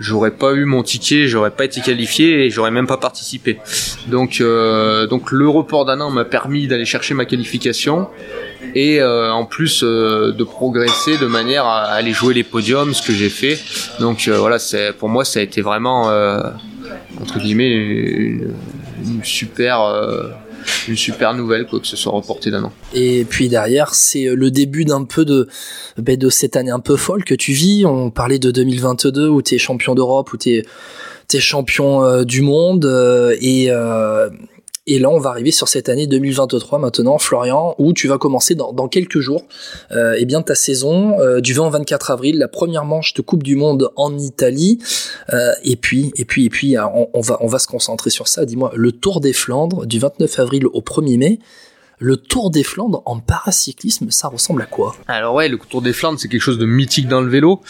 j'aurais 0.00 0.30
pas 0.30 0.54
eu 0.54 0.64
mon 0.64 0.82
ticket, 0.82 1.28
j'aurais 1.28 1.50
pas 1.50 1.66
été 1.66 1.80
qualifié 1.82 2.46
et 2.46 2.50
j'aurais 2.50 2.70
même 2.70 2.86
pas 2.86 2.96
participé. 2.96 3.58
Donc, 4.08 4.40
euh, 4.40 5.06
donc 5.06 5.30
le 5.30 5.48
report 5.48 5.84
d'un 5.84 6.00
an 6.00 6.10
m'a 6.10 6.24
permis 6.24 6.66
d'aller 6.66 6.86
chercher 6.86 7.14
ma 7.14 7.26
qualification 7.26 8.08
et 8.74 9.00
euh, 9.00 9.32
en 9.32 9.44
plus 9.44 9.82
euh, 9.82 10.32
de 10.32 10.44
progresser 10.44 11.18
de 11.18 11.26
manière 11.26 11.64
à 11.64 11.84
aller 11.84 12.12
jouer 12.12 12.34
les 12.34 12.44
podiums, 12.44 12.94
ce 12.94 13.02
que 13.02 13.12
j'ai 13.12 13.30
fait. 13.30 13.58
Donc 13.98 14.28
euh, 14.28 14.38
voilà, 14.38 14.58
c'est 14.58 14.92
pour 14.92 15.08
moi 15.08 15.24
ça 15.24 15.40
a 15.40 15.42
été 15.42 15.60
vraiment 15.60 16.06
entre 17.20 17.38
guillemets 17.38 17.70
une, 17.70 18.54
super 19.22 19.80
une 20.88 20.96
super 20.96 21.34
nouvelle 21.34 21.66
quoi 21.66 21.80
que 21.80 21.86
ce 21.86 21.96
soit 21.96 22.12
reporté 22.12 22.50
d'un 22.50 22.64
an. 22.64 22.72
Et 22.94 23.24
puis 23.24 23.48
derrière, 23.48 23.94
c'est 23.94 24.24
le 24.24 24.50
début 24.50 24.84
d'un 24.84 25.04
peu 25.04 25.24
de 25.24 25.48
ben, 25.96 26.16
de 26.16 26.28
cette 26.28 26.56
année 26.56 26.70
un 26.70 26.80
peu 26.80 26.96
folle 26.96 27.24
que 27.24 27.34
tu 27.34 27.52
vis. 27.52 27.84
On 27.86 28.10
parlait 28.10 28.38
de 28.38 28.50
2022 28.50 29.28
où 29.28 29.42
tu 29.42 29.54
es 29.54 29.58
champion 29.58 29.94
d'Europe, 29.94 30.32
où 30.32 30.36
tu 30.36 30.50
es, 30.50 30.64
es 31.32 31.40
champion 31.40 32.22
du 32.24 32.42
monde 32.42 32.84
et 33.40 33.70
et 34.90 34.98
là, 34.98 35.08
on 35.08 35.20
va 35.20 35.30
arriver 35.30 35.52
sur 35.52 35.68
cette 35.68 35.88
année 35.88 36.08
2023 36.08 36.80
maintenant, 36.80 37.16
Florian, 37.18 37.76
où 37.78 37.92
tu 37.92 38.08
vas 38.08 38.18
commencer 38.18 38.56
dans, 38.56 38.88
quelques 38.88 39.20
jours 39.20 39.44
euh, 39.92 40.16
eh 40.18 40.24
bien 40.24 40.42
ta 40.42 40.56
saison 40.56 41.20
euh, 41.20 41.40
du 41.40 41.54
20 41.54 41.68
au 41.68 41.70
24 41.70 42.10
avril, 42.10 42.38
la 42.38 42.48
première 42.48 42.84
manche 42.84 43.14
de 43.14 43.22
Coupe 43.22 43.44
du 43.44 43.54
Monde 43.54 43.92
en 43.94 44.18
Italie. 44.18 44.78
Euh, 45.32 45.52
et 45.62 45.76
puis, 45.76 46.10
et 46.16 46.24
puis, 46.24 46.46
et 46.46 46.50
puis, 46.50 46.76
on, 47.14 47.20
va, 47.20 47.38
on 47.40 47.46
va 47.46 47.60
se 47.60 47.68
concentrer 47.68 48.10
sur 48.10 48.26
ça. 48.26 48.44
Dis-moi, 48.44 48.72
le 48.74 48.90
Tour 48.90 49.20
des 49.20 49.32
Flandres 49.32 49.86
du 49.86 50.00
29 50.00 50.40
avril 50.40 50.66
au 50.66 50.80
1er 50.80 51.18
mai. 51.18 51.38
Le 52.02 52.16
Tour 52.16 52.50
des 52.50 52.62
Flandres 52.62 53.02
en 53.04 53.18
paracyclisme, 53.18 54.10
ça 54.10 54.28
ressemble 54.28 54.62
à 54.62 54.64
quoi? 54.64 54.96
Alors 55.06 55.34
ouais, 55.34 55.50
le 55.50 55.58
Tour 55.58 55.82
des 55.82 55.92
Flandres, 55.92 56.18
c'est 56.18 56.28
quelque 56.28 56.40
chose 56.40 56.56
de 56.56 56.64
mythique 56.64 57.08
dans 57.08 57.20
le 57.20 57.28
vélo. 57.28 57.60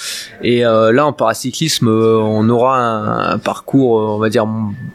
Et 0.41 0.65
euh, 0.65 0.93
là, 0.93 1.05
en 1.05 1.13
paracyclisme, 1.13 1.89
euh, 1.89 2.17
on 2.17 2.49
aura 2.49 2.79
un, 2.79 3.39
parcours, 3.39 3.97
on 3.97 4.19
va 4.19 4.29
dire, 4.29 4.47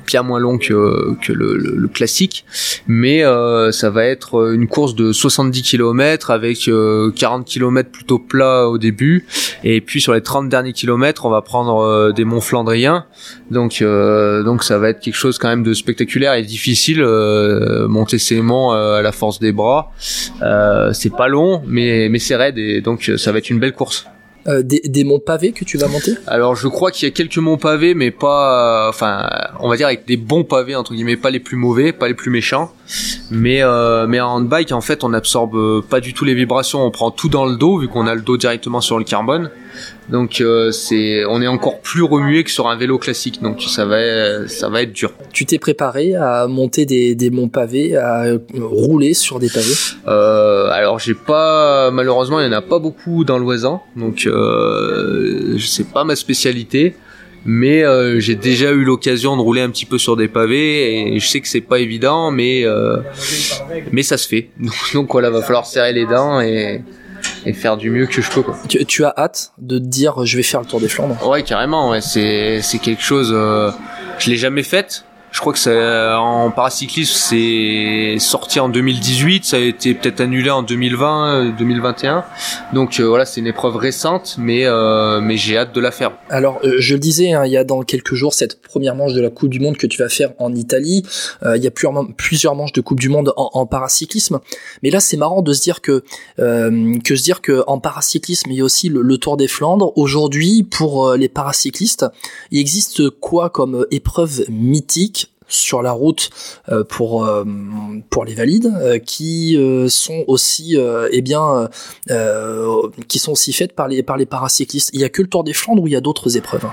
bien 0.07 0.23
moins 0.23 0.39
long 0.39 0.57
que, 0.57 1.17
le, 1.27 1.87
classique. 1.93 2.45
Mais 2.87 3.23
ça 3.71 3.89
va 3.89 4.05
être 4.05 4.53
une 4.53 4.67
course 4.67 4.95
de 4.95 5.11
70 5.11 5.63
km 5.63 6.31
avec 6.31 6.69
40 7.15 7.45
km 7.45 7.91
plutôt 7.91 8.19
plat 8.19 8.69
au 8.69 8.77
début. 8.77 9.27
Et 9.65 9.81
puis 9.81 9.99
sur 9.99 10.13
les 10.13 10.21
30 10.21 10.47
derniers 10.47 10.73
kilomètres, 10.73 11.25
on 11.25 11.29
va 11.29 11.41
prendre 11.41 12.13
des 12.13 12.23
monts 12.23 12.41
flandriens. 12.41 13.05
Donc, 13.51 13.83
donc 13.83 14.63
ça 14.63 14.79
va 14.79 14.89
être 14.89 14.99
quelque 14.99 15.15
chose 15.15 15.37
quand 15.37 15.49
même 15.49 15.63
de 15.63 15.73
spectaculaire 15.73 16.33
et 16.33 16.41
difficile. 16.41 17.03
monter 17.87 18.17
ces 18.17 18.41
monts 18.41 18.71
à 18.71 19.01
la 19.01 19.11
force 19.11 19.39
des 19.39 19.51
bras. 19.51 19.91
Euh, 20.41 20.93
c'est 20.93 21.15
pas 21.15 21.27
long, 21.27 21.63
mais, 21.65 22.09
mais 22.09 22.19
c'est 22.19 22.35
raide 22.35 22.57
et 22.57 22.81
donc 22.81 23.11
ça 23.17 23.31
va 23.31 23.39
être 23.39 23.49
une 23.49 23.59
belle 23.59 23.73
course. 23.73 24.07
Euh, 24.47 24.61
des, 24.61 25.03
monts 25.03 25.17
pavés 25.17 25.53
que 25.53 25.65
tu 25.65 25.75
vas 25.79 25.87
monter? 25.87 26.11
Alors 26.27 26.55
je 26.55 26.67
crois 26.67 26.91
qu'il 26.91 27.07
y 27.07 27.11
a 27.11 27.11
quelques 27.11 27.39
monts 27.39 27.57
pavés, 27.57 27.95
mais 27.95 28.11
pas, 28.11 28.87
enfin, 28.89 29.27
on 29.59 29.67
va 29.67 29.75
dire 29.75 29.87
avec 29.87 30.05
des 30.05 30.17
bons 30.17 30.43
pavés 30.43 30.75
entre 30.75 30.93
guillemets, 30.93 31.17
pas 31.17 31.31
les 31.31 31.39
plus 31.39 31.57
mauvais, 31.57 31.91
pas 31.93 32.07
les 32.07 32.13
plus 32.13 32.29
méchants. 32.29 32.71
Mais 33.31 33.63
euh, 33.63 34.05
mais 34.05 34.21
en 34.21 34.41
bike 34.41 34.71
en 34.71 34.81
fait, 34.81 35.03
on 35.03 35.13
absorbe 35.13 35.81
pas 35.87 35.99
du 35.99 36.13
tout 36.13 36.25
les 36.25 36.35
vibrations, 36.35 36.85
on 36.85 36.91
prend 36.91 37.09
tout 37.09 37.27
dans 37.27 37.47
le 37.47 37.55
dos 37.55 37.79
vu 37.79 37.87
qu'on 37.87 38.05
a 38.05 38.13
le 38.13 38.21
dos 38.21 38.37
directement 38.37 38.81
sur 38.81 38.99
le 38.99 39.03
carbone. 39.03 39.49
Donc 40.09 40.41
euh, 40.41 40.71
c'est, 40.71 41.25
on 41.25 41.41
est 41.41 41.47
encore 41.47 41.79
plus 41.79 42.03
remué 42.03 42.43
que 42.43 42.51
sur 42.51 42.67
un 42.67 42.75
vélo 42.75 42.97
classique. 42.97 43.41
Donc 43.41 43.61
ça 43.61 43.85
va, 43.85 44.47
ça 44.47 44.69
va 44.69 44.81
être 44.81 44.93
dur. 44.93 45.13
Tu 45.33 45.45
t'es 45.45 45.57
préparé 45.57 46.15
à 46.15 46.47
monter 46.47 46.85
des, 46.85 47.15
des 47.15 47.29
monts 47.29 47.49
pavés, 47.49 47.95
à 47.95 48.25
rouler 48.53 49.13
sur 49.13 49.39
des 49.39 49.49
pavés? 49.49 49.73
Euh, 50.07 50.69
Alors 50.69 50.99
j'ai 50.99 51.15
pas, 51.15 51.91
malheureusement, 51.91 52.39
il 52.39 52.45
y 52.45 52.49
en 52.49 52.51
a 52.51 52.61
pas 52.61 52.79
beaucoup 52.79 53.23
dans 53.23 53.37
l'Oisin, 53.37 53.81
donc 53.95 54.25
euh, 54.25 55.57
c'est 55.59 55.89
pas 55.89 56.03
ma 56.03 56.15
spécialité. 56.15 56.95
Mais 57.47 57.83
euh, 57.83 58.19
j'ai 58.19 58.33
déjà 58.33 58.71
eu 58.71 58.83
l'occasion 58.83 59.37
de 59.37 59.41
rouler 59.41 59.61
un 59.61 59.69
petit 59.69 59.85
peu 59.85 59.99
sur 59.99 60.17
des 60.17 60.27
pavés 60.27 61.13
et 61.13 61.19
je 61.19 61.27
sais 61.27 61.41
que 61.41 61.47
c'est 61.47 61.61
pas 61.61 61.77
évident, 61.77 62.31
mais 62.31 62.65
euh, 62.65 62.97
mais 63.91 64.01
ça 64.01 64.17
se 64.17 64.27
fait. 64.27 64.49
Donc 64.95 65.11
voilà, 65.11 65.29
va 65.29 65.43
falloir 65.43 65.67
serrer 65.67 65.93
les 65.93 66.07
dents 66.07 66.41
et 66.41 66.81
et 67.45 67.53
faire 67.53 67.77
du 67.77 67.89
mieux 67.89 68.05
que 68.05 68.21
je 68.21 68.29
peux. 68.29 68.41
Quoi. 68.41 68.57
Tu, 68.67 69.05
as 69.05 69.13
hâte 69.17 69.51
de 69.57 69.79
te 69.79 69.83
dire 69.83 70.25
je 70.25 70.37
vais 70.37 70.43
faire 70.43 70.61
le 70.61 70.65
Tour 70.65 70.79
des 70.79 70.87
Flandres? 70.87 71.27
Ouais, 71.27 71.43
carrément. 71.43 71.89
Ouais, 71.89 72.01
c'est 72.01 72.61
c'est 72.61 72.79
quelque 72.79 73.01
chose. 73.01 73.31
Euh, 73.33 73.71
je 74.19 74.29
l'ai 74.29 74.37
jamais 74.37 74.63
faite. 74.63 75.05
Je 75.35 75.41
crois 75.41 75.51
que 75.51 75.59
ça, 75.59 76.17
en 76.17 76.49
paracyclisme, 76.49 77.13
c'est 77.13 78.15
sorti 78.19 78.61
en 78.61 78.69
2018, 78.69 79.43
ça 79.43 79.57
a 79.57 79.59
été 79.59 79.93
peut-être 79.93 80.21
annulé 80.21 80.49
en 80.49 80.63
2020, 80.63 81.57
2021. 81.57 82.15
Euh, 82.15 82.21
Donc 82.73 83.01
euh, 83.01 83.03
voilà, 83.03 83.25
c'est 83.25 83.41
une 83.41 83.47
épreuve 83.47 83.75
récente, 83.75 84.37
mais 84.37 84.65
euh, 84.65 85.19
mais 85.19 85.35
j'ai 85.35 85.57
hâte 85.57 85.75
de 85.75 85.81
la 85.81 85.91
faire. 85.91 86.13
Alors 86.29 86.61
je 86.63 86.93
le 86.93 87.01
disais, 87.01 87.33
hein, 87.33 87.45
il 87.45 87.51
y 87.51 87.57
a 87.57 87.65
dans 87.65 87.81
quelques 87.81 88.13
jours 88.13 88.33
cette 88.33 88.61
première 88.61 88.95
manche 88.95 89.11
de 89.11 89.19
la 89.19 89.29
Coupe 89.29 89.49
du 89.49 89.59
Monde 89.59 89.75
que 89.75 89.87
tu 89.87 90.01
vas 90.01 90.07
faire 90.07 90.31
en 90.39 90.55
Italie. 90.55 91.03
il 91.43 91.61
y 91.61 91.67
a 91.67 91.71
plusieurs 92.15 92.55
manches 92.55 92.71
de 92.71 92.79
Coupe 92.79 93.01
du 93.01 93.09
Monde 93.09 93.33
en, 93.35 93.65
paracyclisme, 93.65 94.39
mais 94.83 94.89
là 94.89 95.01
c'est 95.01 95.17
marrant 95.17 95.41
de 95.41 95.51
se 95.51 95.61
dire 95.61 95.81
que 95.81 96.01
que 96.37 97.15
se 97.17 97.23
dire 97.23 97.41
que 97.41 97.61
en 97.67 97.79
paracyclisme 97.79 98.51
il 98.51 98.57
y 98.57 98.61
a 98.61 98.63
aussi 98.63 98.87
le, 98.87 99.01
le 99.01 99.17
Tour 99.17 99.35
des 99.35 99.49
Flandres. 99.49 99.91
Aujourd'hui, 99.97 100.63
pour 100.63 101.13
les 101.15 101.27
paracyclistes, 101.27 102.05
il 102.51 102.59
existe 102.59 103.09
quoi 103.09 103.49
comme 103.49 103.85
épreuve 103.91 104.45
mythique 104.47 105.24
sur 105.47 105.81
la 105.81 105.91
route 105.91 106.29
euh, 106.69 106.83
pour 106.83 107.25
euh, 107.25 107.43
pour 108.09 108.25
les 108.25 108.33
valides 108.33 108.71
euh, 108.81 108.99
qui 108.99 109.57
sont 109.89 110.23
aussi 110.27 110.77
eh 111.11 111.23
qui 113.07 113.19
sont 113.19 113.31
aussi 113.31 113.53
faites 113.53 113.73
par 113.73 113.87
les 113.87 114.03
par 114.03 114.17
les 114.17 114.25
paracyclistes. 114.25 114.89
Il 114.93 115.01
y 115.01 115.03
a 115.03 115.09
que 115.09 115.21
le 115.21 115.27
Tour 115.27 115.43
des 115.43 115.53
Flandres 115.53 115.83
ou 115.83 115.87
il 115.87 115.93
y 115.93 115.95
a 115.95 116.01
d'autres 116.01 116.37
épreuves 116.37 116.65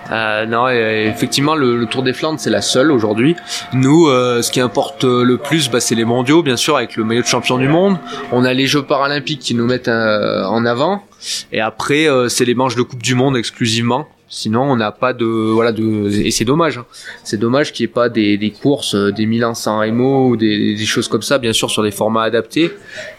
Non, 0.49 0.69
effectivement 0.69 1.55
le, 1.55 1.87
Tour 1.87 2.03
des 2.03 2.13
Flandres 2.13 2.39
c'est 2.39 2.51
la 2.51 2.63
seule 2.63 2.91
aujourd'hui. 2.91 3.37
Nous, 3.73 4.07
ce 4.07 4.51
qui 4.51 4.61
importe 4.61 5.05
le 5.05 5.37
plus, 5.37 5.71
bah, 5.71 5.81
c'est 5.81 5.95
les 5.95 6.05
mondiaux 6.05 6.43
bien 6.43 6.57
sûr 6.57 6.77
avec 6.77 6.97
le 6.97 7.05
maillot 7.05 7.23
de 7.23 7.27
champion 7.27 7.59
du 7.59 7.69
monde. 7.69 7.99
On 8.31 8.45
a 8.45 8.53
les 8.53 8.67
Jeux 8.67 8.83
paralympiques 8.83 9.41
qui 9.41 9.55
nous 9.55 9.67
mettent 9.67 9.89
en 9.89 10.65
avant. 10.65 11.03
Et 11.53 11.61
après, 11.61 12.07
c'est 12.29 12.45
les 12.45 12.55
manches 12.55 12.77
de 12.77 12.83
Coupe 12.83 13.03
du 13.03 13.15
Monde 13.15 13.37
exclusivement. 13.37 14.07
Sinon, 14.35 14.63
on 14.63 14.77
n'a 14.77 14.93
pas 14.93 15.13
de 15.13 15.27
voilà 15.27 15.73
de 15.73 16.11
et 16.11 16.31
c'est 16.31 16.47
dommage. 16.47 16.79
Hein. 16.79 16.87
C'est 17.23 17.37
dommage 17.37 17.71
qu'il 17.71 17.85
n'y 17.85 17.91
ait 17.91 17.93
pas 17.93 18.09
des, 18.09 18.39
des 18.39 18.51
courses 18.51 18.95
euh, 18.95 19.13
des 19.13 19.27
1100 19.27 19.93
MO 19.93 20.29
ou 20.29 20.37
des, 20.39 20.75
choses 20.87 21.07
comme 21.07 21.21
ça, 21.21 21.37
bien 21.37 21.53
sûr 21.53 21.71
sur 21.71 21.83
des 21.83 21.91
formats 21.91 22.23
adaptés, 22.23 22.73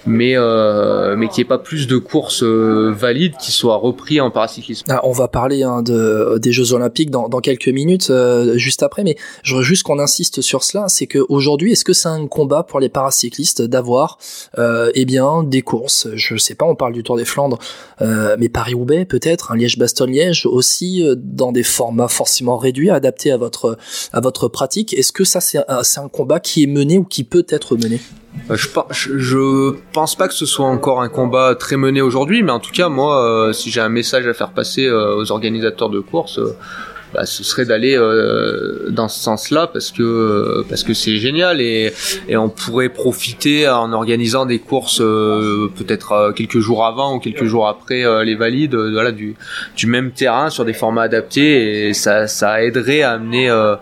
mais 0.08 0.36
euh, 0.36 1.16
mais 1.16 1.28
qu'il 1.28 1.38
n'y 1.38 1.42
ait 1.42 1.50
pas 1.50 1.60
plus 1.60 1.86
de 1.86 1.98
courses 1.98 2.42
euh, 2.42 2.92
valides 2.98 3.38
qui 3.38 3.52
soient 3.52 3.76
repris 3.76 4.20
en 4.22 4.32
paracyclisme. 4.32 4.88
Ah, 4.90 5.02
on 5.04 5.12
va 5.12 5.28
parler 5.28 5.62
hein, 5.62 5.84
de 5.84 6.40
des 6.40 6.52
Jeux 6.52 6.74
Olympiques 6.74 7.12
dans, 7.12 7.30
quelques 7.42 7.68
minutes, 7.68 8.12
juste 8.56 8.82
après, 8.82 9.04
mais 9.04 9.16
je 9.44 9.56
veux 9.56 9.62
juste 9.62 9.84
qu'on 9.84 10.00
insiste 10.00 10.42
sur 10.42 10.64
cela, 10.64 10.86
c'est 10.88 11.06
que 11.06 11.20
aujourd'hui, 11.30 11.74
est-ce 11.74 11.86
que 11.86 11.94
c'est 11.94 12.10
un 12.10 12.26
combat 12.26 12.64
pour 12.64 12.80
les 12.80 12.90
paracyclistes 12.90 13.62
d'avoir 13.62 14.18
eh 14.58 15.06
bien 15.06 15.44
des 15.44 15.62
courses? 15.62 16.08
Je 16.16 16.38
sais 16.38 16.56
pas, 16.56 16.66
on 16.66 16.76
parle 16.76 16.94
du 16.94 17.04
Tour 17.04 17.18
des 17.18 17.26
Flandres, 17.26 17.60
mais 18.02 18.50
Paris-Roubaix 18.50 19.06
peut-être, 19.06 19.52
un 19.52 19.58
Liège-Bastogne-Liège 19.58 20.48
aussi 20.48 21.03
euh, 21.04 21.16
dans 21.18 21.52
des 21.52 21.64
formats 21.64 22.08
forcément 22.08 22.58
réduits, 22.58 22.90
adaptés 22.90 23.32
à 23.32 23.38
votre 23.38 23.78
à 24.12 24.22
votre 24.22 24.48
pratique. 24.48 24.94
Est-ce 24.94 25.12
que 25.12 25.24
ça 25.24 25.42
c'est 25.42 25.60
un, 25.68 26.08
combat 26.10 26.40
qui 26.40 26.64
est 26.64 26.68
mené 26.68 26.98
ou 26.98 27.04
qui 27.04 27.24
peut 27.24 27.46
être 27.50 27.76
mené? 27.76 28.02
Euh, 28.50 28.56
je, 28.56 28.68
je 29.18 29.76
pense 29.94 30.16
pas 30.16 30.28
que 30.28 30.34
ce 30.34 30.46
soit 30.46 30.66
encore 30.66 31.02
un 31.02 31.10
combat 31.10 31.56
très 31.56 31.78
mené 31.78 32.02
aujourd'hui, 32.02 32.44
mais 32.44 32.52
en 32.52 32.60
tout 32.60 32.72
cas 32.72 32.90
moi, 32.90 33.24
euh, 33.24 33.54
si 33.54 33.70
j'ai 33.70 33.82
un 33.82 33.90
message 33.90 34.28
à 34.28 34.34
faire 34.34 34.52
passer 34.52 34.90
aux 34.90 35.32
organisateurs 35.32 35.90
de 35.90 36.00
courses 36.00 36.40
bah, 37.14 37.28
ce 37.28 37.44
serait 37.44 37.66
d'aller 37.66 37.96
euh, 37.96 38.90
dans 38.90 39.08
ce 39.08 39.20
sens-là 39.20 39.68
parce 39.68 39.92
que 39.92 40.66
parce 40.68 40.84
que 40.84 40.96
c'est 40.96 41.18
génial 41.18 41.62
et, 41.62 41.94
et 42.28 42.38
on 42.38 42.50
pourrait 42.50 42.90
profiter 42.90 43.70
en 43.70 43.94
organisant 43.94 44.48
des 44.48 44.58
courses 44.58 45.00
euh, 45.00 45.72
peut-être 45.76 46.12
euh, 46.14 46.32
quelques 46.32 46.58
jours 46.58 46.86
avant 46.86 47.16
ou 47.16 47.20
quelques 47.20 47.46
jours 47.46 47.68
après 47.68 48.04
les 48.26 48.36
valides 48.36 48.76
voilà 48.76 49.12
du 49.12 49.36
du 49.78 49.86
même 49.86 50.12
terrain 50.12 50.50
sur 50.50 50.66
des 50.66 50.74
formats 50.74 51.04
adaptés 51.04 51.88
et 51.88 51.94
ça 51.94 52.28
ça 52.28 52.64
aiderait 52.64 53.04
à 53.04 53.12
amener 53.12 53.50
à 53.50 53.82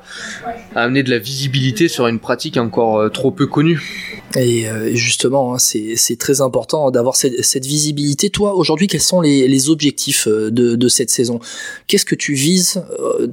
amener 0.75 1.03
de 1.03 1.09
la 1.09 1.19
visibilité 1.19 1.87
sur 1.87 2.07
une 2.07 2.19
pratique 2.19 2.57
encore 2.57 3.09
trop 3.11 3.31
peu 3.31 3.47
connue. 3.47 4.17
Et 4.37 4.65
justement, 4.93 5.53
hein, 5.53 5.57
c'est 5.57 5.95
c'est 5.97 6.17
très 6.17 6.39
important 6.39 6.89
d'avoir 6.89 7.15
cette, 7.15 7.43
cette 7.43 7.65
visibilité. 7.65 8.29
Toi, 8.29 8.55
aujourd'hui, 8.55 8.87
quels 8.87 9.01
sont 9.01 9.19
les, 9.19 9.47
les 9.47 9.69
objectifs 9.69 10.27
de, 10.27 10.75
de 10.75 10.87
cette 10.87 11.09
saison? 11.09 11.39
Qu'est-ce 11.87 12.05
que 12.05 12.15
tu 12.15 12.33
vises 12.33 12.81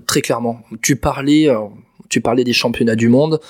très 0.07 0.21
clairement. 0.21 0.61
Tu 0.83 0.97
parlais, 0.97 1.49
euh, 1.49 1.59
tu 2.09 2.21
parlais 2.21 2.45
des 2.45 2.53
championnats 2.53 2.97
du 2.97 3.09
monde. 3.09 3.41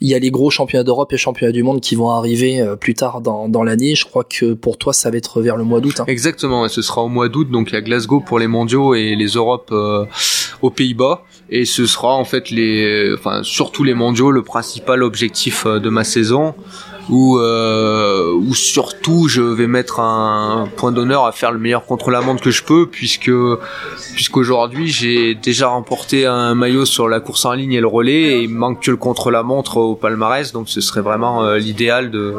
Il 0.00 0.08
y 0.08 0.14
a 0.14 0.18
les 0.18 0.30
gros 0.30 0.50
championnats 0.50 0.84
d'Europe 0.84 1.12
et 1.12 1.16
championnats 1.16 1.52
du 1.52 1.62
monde 1.62 1.80
qui 1.80 1.94
vont 1.94 2.10
arriver 2.10 2.60
euh, 2.60 2.76
plus 2.76 2.94
tard 2.94 3.20
dans, 3.20 3.48
dans 3.48 3.62
l'année. 3.62 3.94
Je 3.94 4.04
crois 4.04 4.24
que 4.24 4.52
pour 4.52 4.78
toi, 4.78 4.92
ça 4.92 5.10
va 5.10 5.16
être 5.16 5.40
vers 5.42 5.56
le 5.56 5.64
mois 5.64 5.80
d'août. 5.80 6.00
Hein. 6.00 6.04
Exactement, 6.06 6.68
ce 6.68 6.82
sera 6.82 7.02
au 7.02 7.08
mois 7.08 7.28
d'août, 7.28 7.50
donc 7.50 7.72
à 7.74 7.80
Glasgow 7.80 8.20
pour 8.20 8.38
les 8.38 8.46
mondiaux 8.46 8.94
et 8.94 9.14
les 9.16 9.28
Europes 9.28 9.70
euh, 9.72 10.04
aux 10.62 10.70
Pays-Bas. 10.70 11.24
Et 11.50 11.64
ce 11.64 11.86
sera 11.86 12.14
en 12.14 12.24
fait 12.24 12.50
les, 12.50 13.12
enfin 13.14 13.42
surtout 13.42 13.84
les 13.84 13.94
mondiaux, 13.94 14.30
le 14.30 14.42
principal 14.42 15.02
objectif 15.02 15.66
de 15.66 15.88
ma 15.88 16.04
saison 16.04 16.54
où, 17.08 17.38
euh, 17.38 18.40
surtout 18.52 19.28
je 19.28 19.42
vais 19.42 19.66
mettre 19.66 20.00
un 20.00 20.68
point 20.76 20.92
d'honneur 20.92 21.24
à 21.24 21.32
faire 21.32 21.52
le 21.52 21.58
meilleur 21.58 21.86
contre-la-montre 21.86 22.42
que 22.42 22.50
je 22.50 22.62
peux 22.62 22.86
puisque 22.86 23.30
puisqu'aujourd'hui 24.14 24.88
j'ai 24.88 25.34
déjà 25.34 25.68
remporté 25.68 26.26
un 26.26 26.54
maillot 26.54 26.84
sur 26.84 27.08
la 27.08 27.20
course 27.20 27.44
en 27.44 27.52
ligne 27.52 27.72
et 27.72 27.80
le 27.80 27.86
relais 27.86 28.38
et 28.38 28.42
il 28.42 28.50
manque 28.50 28.82
que 28.82 28.90
le 28.90 28.96
contre-la-montre 28.96 29.76
au 29.78 29.94
palmarès 29.94 30.52
donc 30.52 30.68
ce 30.68 30.80
serait 30.80 31.00
vraiment 31.00 31.44
euh, 31.44 31.58
l'idéal 31.58 32.10
de 32.10 32.34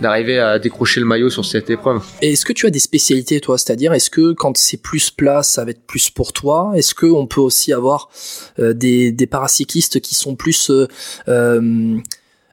d'arriver 0.00 0.38
à 0.38 0.58
décrocher 0.58 1.00
le 1.00 1.06
maillot 1.06 1.30
sur 1.30 1.44
cette 1.44 1.70
épreuve. 1.70 2.02
Est-ce 2.22 2.44
que 2.44 2.52
tu 2.52 2.66
as 2.66 2.70
des 2.70 2.78
spécialités 2.78 3.40
toi, 3.40 3.58
c'est-à-dire 3.58 3.92
est-ce 3.92 4.10
que 4.10 4.32
quand 4.32 4.56
c'est 4.56 4.82
plus 4.82 5.10
plat 5.10 5.42
ça 5.42 5.64
va 5.64 5.70
être 5.70 5.86
plus 5.86 6.10
pour 6.10 6.32
toi? 6.32 6.72
Est-ce 6.74 6.94
que 6.94 7.06
on 7.06 7.26
peut 7.26 7.40
aussi 7.40 7.72
avoir 7.72 8.08
euh, 8.58 8.72
des, 8.72 9.12
des 9.12 9.26
paracyclistes 9.26 10.00
qui 10.00 10.14
sont 10.14 10.36
plus 10.36 10.70
euh, 10.70 10.88
euh 11.28 11.98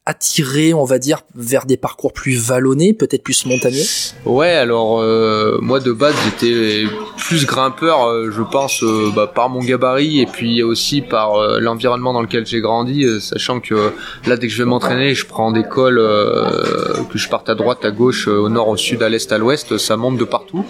attiré, 0.07 0.73
on 0.73 0.85
va 0.85 0.99
dire, 0.99 1.19
vers 1.35 1.65
des 1.65 1.75
parcours 1.75 2.13
plus 2.13 2.37
vallonnés, 2.37 2.93
peut-être 2.93 3.23
plus 3.23 3.45
montagneux 3.45 3.83
Ouais, 4.25 4.51
alors 4.51 5.01
euh, 5.01 5.57
moi 5.61 5.81
de 5.81 5.91
base 5.91 6.15
j'étais 6.23 6.85
plus 7.17 7.45
grimpeur, 7.45 8.07
euh, 8.07 8.31
je 8.31 8.41
pense, 8.41 8.81
euh, 8.83 9.11
bah, 9.13 9.27
par 9.27 9.49
mon 9.49 9.59
gabarit 9.59 10.21
et 10.21 10.25
puis 10.25 10.63
aussi 10.63 11.01
par 11.01 11.59
l'environnement 11.59 12.13
dans 12.13 12.21
lequel 12.21 12.45
j'ai 12.45 12.61
grandi, 12.61 13.05
sachant 13.19 13.59
que 13.59 13.91
là 14.25 14.37
dès 14.37 14.47
que 14.47 14.53
je 14.53 14.59
vais 14.59 14.69
m'entraîner, 14.69 15.13
je 15.13 15.25
prends 15.25 15.51
des 15.51 15.63
cols, 15.63 16.01
que 17.11 17.17
je 17.17 17.27
parte 17.27 17.49
à 17.49 17.55
droite, 17.55 17.83
à 17.83 17.91
gauche, 17.91 18.29
au 18.29 18.47
nord, 18.47 18.69
au 18.69 18.77
sud, 18.77 19.03
à 19.03 19.09
l'est, 19.09 19.29
à 19.33 19.37
l'ouest, 19.37 19.77
ça 19.77 19.97
monte 19.97 20.17
de 20.17 20.23
partout. 20.23 20.63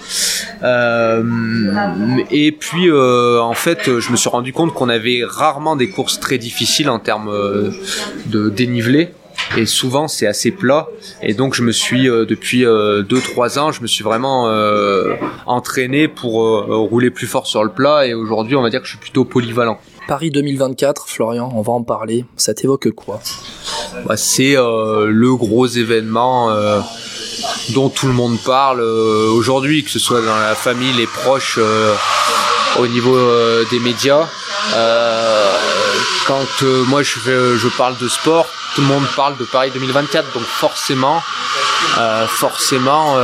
et 2.31 2.51
puis 2.53 2.91
en 2.91 3.53
fait, 3.53 3.99
je 3.99 4.11
me 4.11 4.17
suis 4.17 4.29
rendu 4.29 4.51
compte 4.51 4.73
qu'on 4.73 4.89
avait 4.89 5.21
rarement 5.23 5.75
des 5.75 5.91
courses 5.91 6.19
très 6.19 6.39
difficiles 6.39 6.89
en 6.89 6.97
termes 6.97 7.31
de 8.25 8.49
dénivelé. 8.49 9.11
Et 9.55 9.65
souvent 9.65 10.07
c'est 10.07 10.27
assez 10.27 10.51
plat. 10.51 10.87
Et 11.21 11.33
donc 11.33 11.53
je 11.53 11.63
me 11.63 11.71
suis 11.71 12.03
depuis 12.05 12.63
2-3 12.63 13.59
ans, 13.59 13.71
je 13.71 13.81
me 13.81 13.87
suis 13.87 14.03
vraiment 14.03 14.45
entraîné 15.45 16.07
pour 16.07 16.33
rouler 16.33 17.11
plus 17.11 17.27
fort 17.27 17.47
sur 17.47 17.63
le 17.63 17.71
plat. 17.71 18.07
Et 18.07 18.13
aujourd'hui, 18.13 18.55
on 18.55 18.61
va 18.61 18.69
dire 18.69 18.81
que 18.81 18.85
je 18.85 18.91
suis 18.91 18.99
plutôt 18.99 19.25
polyvalent. 19.25 19.79
Paris 20.07 20.31
2024, 20.31 21.07
Florian, 21.07 21.51
on 21.53 21.61
va 21.61 21.73
en 21.73 21.83
parler. 21.83 22.25
Ça 22.37 22.53
t'évoque 22.53 22.91
quoi? 22.91 23.21
Bah, 24.05 24.17
C'est 24.17 24.55
le 24.55 25.35
gros 25.35 25.67
événement 25.67 26.49
dont 27.69 27.89
tout 27.89 28.07
le 28.07 28.13
monde 28.13 28.37
parle 28.39 28.81
euh, 28.81 29.29
aujourd'hui, 29.29 29.83
que 29.83 29.89
ce 29.89 29.99
soit 29.99 30.21
dans 30.21 30.37
la 30.37 30.55
famille, 30.55 30.93
les 30.93 31.07
proches, 31.07 31.57
euh, 31.57 31.93
au 32.79 32.87
niveau 32.87 33.15
euh, 33.15 33.65
des 33.71 33.79
médias. 33.79 34.27
quand 36.25 36.63
moi 36.87 37.03
je, 37.03 37.57
je 37.57 37.67
parle 37.77 37.97
de 37.97 38.07
sport, 38.07 38.47
tout 38.77 38.83
le 38.83 38.89
monde 38.89 39.07
parle 39.15 39.35
de 39.37 39.43
Paris 39.43 39.71
2024, 39.73 40.33
donc 40.35 40.43
forcément, 40.43 41.19
forcément, 42.27 43.15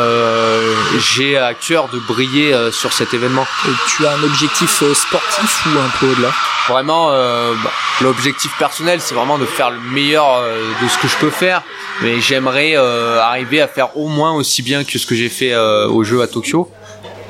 j'ai 0.97 1.37
à 1.37 1.53
cœur 1.53 1.89
de 1.89 1.99
briller 1.99 2.55
sur 2.71 2.91
cet 2.91 3.13
événement. 3.13 3.45
Et 3.67 3.71
tu 3.87 4.07
as 4.07 4.13
un 4.13 4.23
objectif 4.23 4.83
sportif 4.93 5.65
ou 5.67 5.77
un 5.77 5.99
peu 5.99 6.07
au-delà? 6.07 6.31
Vraiment, 6.69 7.09
bah, 7.09 7.71
l'objectif 8.01 8.51
personnel, 8.57 8.99
c'est 8.99 9.13
vraiment 9.13 9.37
de 9.37 9.45
faire 9.45 9.69
le 9.69 9.79
meilleur 9.93 10.41
de 10.81 10.87
ce 10.87 10.97
que 10.97 11.07
je 11.07 11.17
peux 11.17 11.29
faire 11.29 11.61
mais 12.01 12.19
j'aimerais 12.19 12.75
euh, 12.75 13.19
arriver 13.19 13.61
à 13.61 13.67
faire 13.67 13.95
au 13.97 14.07
moins 14.07 14.33
aussi 14.33 14.61
bien 14.61 14.83
que 14.83 14.97
ce 14.97 15.05
que 15.05 15.15
j'ai 15.15 15.29
fait 15.29 15.53
euh, 15.53 15.87
au 15.87 16.03
jeu 16.03 16.21
à 16.21 16.27
Tokyo. 16.27 16.69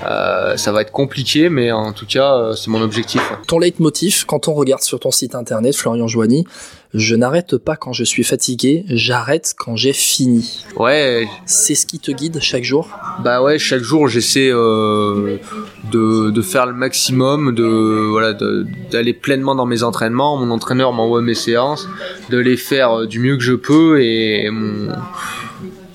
Euh, 0.05 0.57
ça 0.57 0.71
va 0.71 0.81
être 0.81 0.91
compliqué, 0.91 1.49
mais 1.49 1.71
en 1.71 1.93
tout 1.93 2.05
cas, 2.05 2.33
euh, 2.33 2.55
c'est 2.55 2.69
mon 2.69 2.81
objectif. 2.81 3.21
Ton 3.47 3.59
leitmotiv, 3.59 4.25
quand 4.25 4.47
on 4.47 4.53
regarde 4.53 4.81
sur 4.81 4.99
ton 4.99 5.11
site 5.11 5.33
internet, 5.35 5.75
Florian 5.75 6.07
Joigny, 6.07 6.45
je 6.93 7.15
n'arrête 7.15 7.57
pas 7.57 7.75
quand 7.75 7.93
je 7.93 8.03
suis 8.03 8.23
fatigué, 8.23 8.85
j'arrête 8.87 9.53
quand 9.57 9.75
j'ai 9.75 9.93
fini. 9.93 10.65
Ouais. 10.75 11.27
C'est 11.45 11.75
ce 11.75 11.85
qui 11.85 11.99
te 11.99 12.11
guide 12.11 12.39
chaque 12.41 12.63
jour? 12.63 12.89
Bah 13.23 13.41
ouais, 13.41 13.57
chaque 13.57 13.81
jour 13.81 14.07
j'essaie 14.07 14.49
euh, 14.51 15.37
de, 15.91 16.29
de, 16.29 16.41
faire 16.41 16.65
le 16.65 16.73
maximum, 16.73 17.53
de 17.53 17.63
voilà, 18.09 18.33
d'aller 18.91 19.13
pleinement 19.13 19.55
dans 19.55 19.65
mes 19.65 19.83
entraînements. 19.83 20.37
Mon 20.37 20.51
entraîneur 20.51 20.93
m'envoie 20.93 21.21
mes 21.21 21.35
séances, 21.35 21.87
de 22.29 22.37
les 22.37 22.57
faire 22.57 23.07
du 23.07 23.19
mieux 23.19 23.37
que 23.37 23.43
je 23.43 23.53
peux 23.53 24.01
et 24.01 24.49
mon 24.51 24.91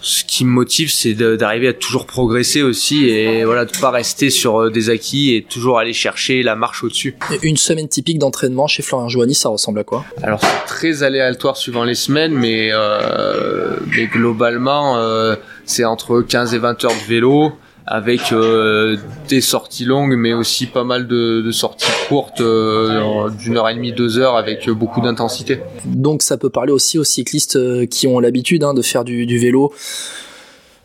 ce 0.08 0.24
qui 0.24 0.44
me 0.44 0.50
motive, 0.50 0.90
c'est 0.90 1.12
d'arriver 1.12 1.68
à 1.68 1.74
toujours 1.74 2.06
progresser 2.06 2.62
aussi 2.62 3.08
et 3.08 3.44
voilà, 3.44 3.66
de 3.66 3.78
pas 3.78 3.90
rester 3.90 4.30
sur 4.30 4.62
euh, 4.62 4.70
des 4.70 4.88
acquis 4.88 5.34
et 5.34 5.42
toujours 5.42 5.78
aller 5.78 5.92
chercher 5.92 6.42
la 6.42 6.56
marche 6.56 6.82
au-dessus. 6.82 7.14
Une 7.42 7.58
semaine 7.58 7.88
typique 7.88 8.18
d'entraînement 8.18 8.66
chez 8.66 8.82
Florian 8.82 9.08
Joanny, 9.08 9.34
ça 9.34 9.50
ressemble 9.50 9.80
à 9.80 9.84
quoi? 9.84 10.04
Alors 10.22 10.40
c'est 10.40 10.66
très 10.66 11.02
aléatoire 11.02 11.58
suivant 11.58 11.84
les 11.84 11.94
semaines, 11.94 12.32
mais, 12.32 12.70
euh, 12.72 13.76
mais 13.94 14.06
globalement, 14.06 14.96
euh, 14.96 15.36
c'est 15.66 15.84
entre 15.84 16.22
15 16.22 16.54
et 16.54 16.58
20 16.58 16.84
heures 16.84 16.92
de 16.92 17.08
vélo 17.08 17.52
avec 17.90 18.32
euh, 18.32 18.98
des 19.28 19.40
sorties 19.40 19.86
longues, 19.86 20.14
mais 20.14 20.34
aussi 20.34 20.66
pas 20.66 20.84
mal 20.84 21.06
de, 21.06 21.40
de 21.40 21.50
sorties 21.50 21.90
courtes 22.06 22.42
euh, 22.42 23.30
d'une 23.30 23.56
heure 23.56 23.68
et 23.70 23.74
demie, 23.74 23.92
deux 23.92 24.18
heures, 24.18 24.36
avec 24.36 24.68
beaucoup 24.68 25.00
d'intensité. 25.00 25.60
Donc 25.86 26.22
ça 26.22 26.36
peut 26.36 26.50
parler 26.50 26.70
aussi 26.70 26.98
aux 26.98 27.04
cyclistes 27.04 27.56
euh, 27.56 27.86
qui 27.86 28.06
ont 28.06 28.20
l'habitude 28.20 28.62
hein, 28.62 28.74
de 28.74 28.82
faire 28.82 29.04
du, 29.04 29.24
du 29.24 29.38
vélo 29.38 29.72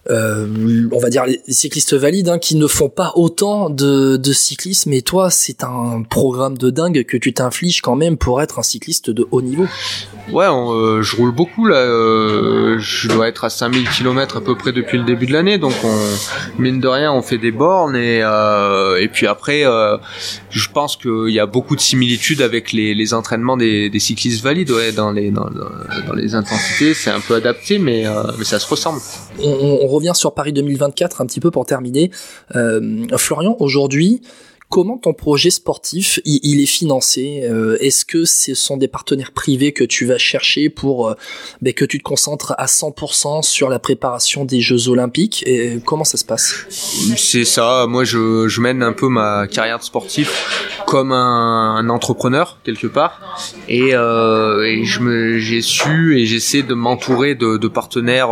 euh, 0.10 0.90
on 0.92 1.00
va 1.00 1.10
dire 1.10 1.26
les 1.26 1.42
cyclistes 1.48 1.94
valides 1.94 2.28
hein, 2.28 2.38
qui 2.38 2.56
ne 2.56 2.68
font 2.68 2.90
pas 2.90 3.14
autant 3.16 3.70
de, 3.70 4.18
de 4.18 4.34
cyclisme. 4.34 4.90
Mais 4.90 5.02
toi 5.02 5.30
c'est 5.30 5.64
un 5.64 6.04
programme 6.10 6.58
de 6.58 6.70
dingue 6.70 7.06
que 7.06 7.16
tu 7.16 7.34
t'infliges 7.34 7.82
quand 7.82 7.96
même 7.96 8.18
pour 8.18 8.42
être 8.42 8.60
un 8.60 8.64
cycliste 8.64 9.10
de 9.10 9.26
haut 9.32 9.42
niveau. 9.42 9.66
Ouais 10.32 10.46
euh, 10.46 11.02
je 11.02 11.16
roule 11.16 11.32
beaucoup 11.32 11.68
là 11.68 11.78
euh, 11.78 12.78
je 12.80 13.08
dois 13.08 13.28
être 13.28 13.46
à 13.46 13.50
5000 13.50 13.90
km 13.90 14.38
à 14.38 14.42
peu 14.42 14.56
près 14.56 14.74
depuis 14.74 14.98
le 14.98 15.04
début 15.06 15.26
de 15.26 15.34
l'année 15.34 15.58
donc 15.58 15.74
on, 15.84 16.62
mine 16.62 16.80
de 16.80 16.88
rien 16.88 17.12
on 17.12 17.22
fait 17.22 17.38
des 17.38 17.52
bornes 17.52 17.96
et, 17.96 18.20
et 18.20 19.08
puis 19.08 19.28
après 19.28 19.64
je 20.50 20.70
pense 20.70 20.98
qu'il 20.98 21.30
y 21.30 21.40
a 21.40 21.46
beaucoup 21.46 21.76
de 21.76 21.82
similitudes 21.82 22.42
avec 22.42 22.72
les, 22.72 22.94
les 22.94 23.14
entraînements 23.14 23.58
des, 23.58 23.90
des, 23.90 24.00
cyclistes 24.00 24.44
valides 24.44 24.72
ouais, 24.72 24.92
dans, 24.92 25.12
les, 25.12 25.32
dans, 25.32 25.50
dans 25.50 26.14
les 26.14 26.36
intensités 26.36 26.94
c'est 26.94 27.12
un 27.12 27.20
peu 27.20 27.36
adapté 27.36 27.80
mais, 27.80 28.06
mais 28.38 28.46
ça 28.46 28.60
se 28.60 28.68
ressemble. 28.68 29.00
On, 29.40 29.80
on 29.82 29.93
revient 29.94 30.14
sur 30.16 30.34
Paris 30.34 30.54
2024 30.54 31.22
un 31.22 31.26
petit 31.26 31.40
peu 31.40 31.52
pour 31.52 31.66
terminer. 31.66 32.12
Euh, 32.56 33.06
Florian, 33.18 33.56
aujourd'hui, 33.60 34.22
comment 34.74 34.98
ton 34.98 35.14
projet 35.14 35.52
sportif 35.52 36.20
il, 36.26 36.60
est 36.60 36.66
financé? 36.66 37.42
Euh, 37.44 37.78
Est-ce 37.80 38.06
que 38.06 38.26
ce 38.26 38.56
sont 38.56 38.76
des 38.76 38.88
partenaires 38.88 39.32
privés 39.32 39.72
que 39.72 39.84
tu 39.84 40.06
vas 40.08 40.18
chercher 40.18 40.70
pour 40.70 41.10
euh, 41.10 41.14
ben, 41.62 41.74
que 41.74 41.86
tu 41.86 42.00
te 42.00 42.04
concentres 42.04 42.56
à 42.58 42.66
100% 42.66 43.44
sur 43.44 43.70
la 43.70 43.78
préparation 43.78 44.46
des 44.46 44.62
Jeux 44.62 44.90
Olympiques? 44.90 45.44
Et 45.46 45.78
comment 45.86 46.04
ça 46.04 46.18
se 46.18 46.26
passe? 46.26 46.66
C'est 46.70 47.46
ça. 47.46 47.86
Moi, 47.88 48.04
je, 48.04 48.60
mène 48.60 48.82
un 48.82 48.94
peu 48.94 49.10
ma 49.10 49.46
carrière 49.46 49.78
de 49.78 49.84
sportif 49.84 50.82
comme 50.88 51.12
un, 51.12 51.88
entrepreneur 51.90 52.58
quelque 52.64 52.88
part, 52.88 53.38
et, 53.68 53.92
j'ai 55.40 55.62
su 55.62 56.20
et 56.20 56.26
j'essaie 56.26 56.64
de 56.64 56.74
m'entourer 56.74 57.36
de, 57.36 57.68
partenaires 57.68 58.30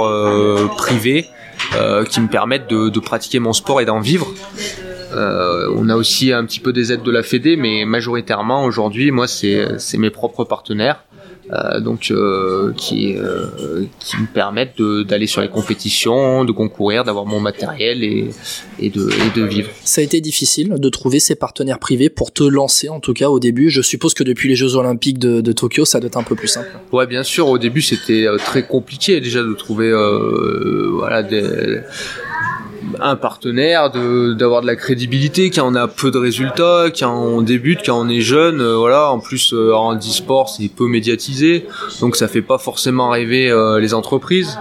privés 0.78 1.28
euh, 1.76 2.04
qui 2.04 2.20
me 2.20 2.28
permettent 2.28 2.70
de, 2.70 3.00
pratiquer 3.00 3.40
mon 3.40 3.54
sport 3.54 3.82
et 3.82 3.86
d'en 3.86 4.00
vivre. 4.00 4.28
Euh, 5.14 5.74
on 5.76 5.90
a 5.90 5.96
aussi 5.96 6.32
un 6.32 6.46
petit 6.46 6.60
peu 6.60 6.74
des 6.74 6.92
aides 6.92 7.04
de 7.04 7.12
la 7.12 7.24
Fédé, 7.24 7.56
mais 7.56 7.86
majoritairement 7.86 8.64
aujourd'hui, 8.64 9.12
moi, 9.12 9.28
c'est 9.28 9.98
mes 9.98 10.10
propres 10.10 10.44
partenaires. 10.44 11.04
Euh, 11.54 11.82
donc 11.82 12.12
euh, 12.12 12.72
qui 12.78 13.18
euh, 13.18 13.84
qui 14.00 14.16
me 14.16 14.26
permettent 14.26 14.82
d'aller 14.82 15.28
sur 15.28 15.42
les 15.42 15.50
compétitions, 15.50 16.46
de 16.46 16.52
concourir, 16.54 17.04
d'avoir 17.04 17.26
mon 17.26 17.42
matériel 17.42 18.06
et, 18.06 18.30
et, 18.80 18.90
de, 18.90 19.10
et 19.10 19.38
de 19.38 19.46
vivre. 19.46 19.70
Ça 19.84 20.00
a 20.00 20.04
été 20.04 20.22
difficile 20.22 20.76
de 20.78 20.90
trouver 20.90 21.20
ces 21.20 21.36
partenaires 21.36 21.80
privés 21.80 22.10
pour 22.10 22.32
te 22.32 22.44
lancer 22.44 22.88
en 22.88 23.02
tout 23.02 23.14
cas 23.14 23.30
au 23.30 23.40
début. 23.40 23.70
Je 23.70 23.82
suppose 23.82 24.14
que 24.14 24.24
depuis 24.24 24.48
les 24.48 24.56
Jeux 24.56 24.76
Olympiques 24.76 25.20
de, 25.20 25.42
de 25.42 25.52
Tokyo, 25.52 25.84
ça 25.84 26.00
doit 26.00 26.08
être 26.08 26.18
un 26.18 26.24
peu 26.24 26.36
plus 26.36 26.48
simple. 26.48 26.70
Ouais, 26.94 27.06
bien 27.06 27.24
sûr. 27.24 27.50
Au 27.50 27.58
début, 27.58 27.82
c'était 27.82 28.28
très 28.38 28.64
compliqué 28.64 29.20
déjà 29.20 29.44
de 29.44 29.54
trouver 29.54 29.92
voilà 30.94 31.22
des 31.22 31.82
un 33.00 33.16
partenaire, 33.16 33.90
d'avoir 33.92 34.62
de 34.62 34.68
la 34.68 34.76
crédibilité, 34.76 35.50
quand 35.50 35.68
on 35.68 35.76
a 35.76 35.88
peu 35.88 36.12
de 36.12 36.18
résultats, 36.18 36.86
quand 36.98 37.14
on 37.14 37.42
débute, 37.42 37.80
quand 37.86 38.00
on 38.00 38.10
est 38.10 38.22
jeune, 38.22 38.62
euh, 38.62 38.76
voilà. 38.76 39.12
En 39.12 39.20
plus, 39.20 39.54
euh, 39.54 39.74
en 39.74 39.96
e-sport, 39.98 40.50
c'est 40.50 40.68
peu 40.68 40.88
médiatisé, 40.88 41.68
donc 42.00 42.16
ça 42.16 42.28
fait 42.28 42.42
pas 42.42 42.58
forcément 42.58 43.10
rêver 43.10 43.50
euh, 43.50 43.80
les 43.80 43.94
entreprises. 43.94 44.58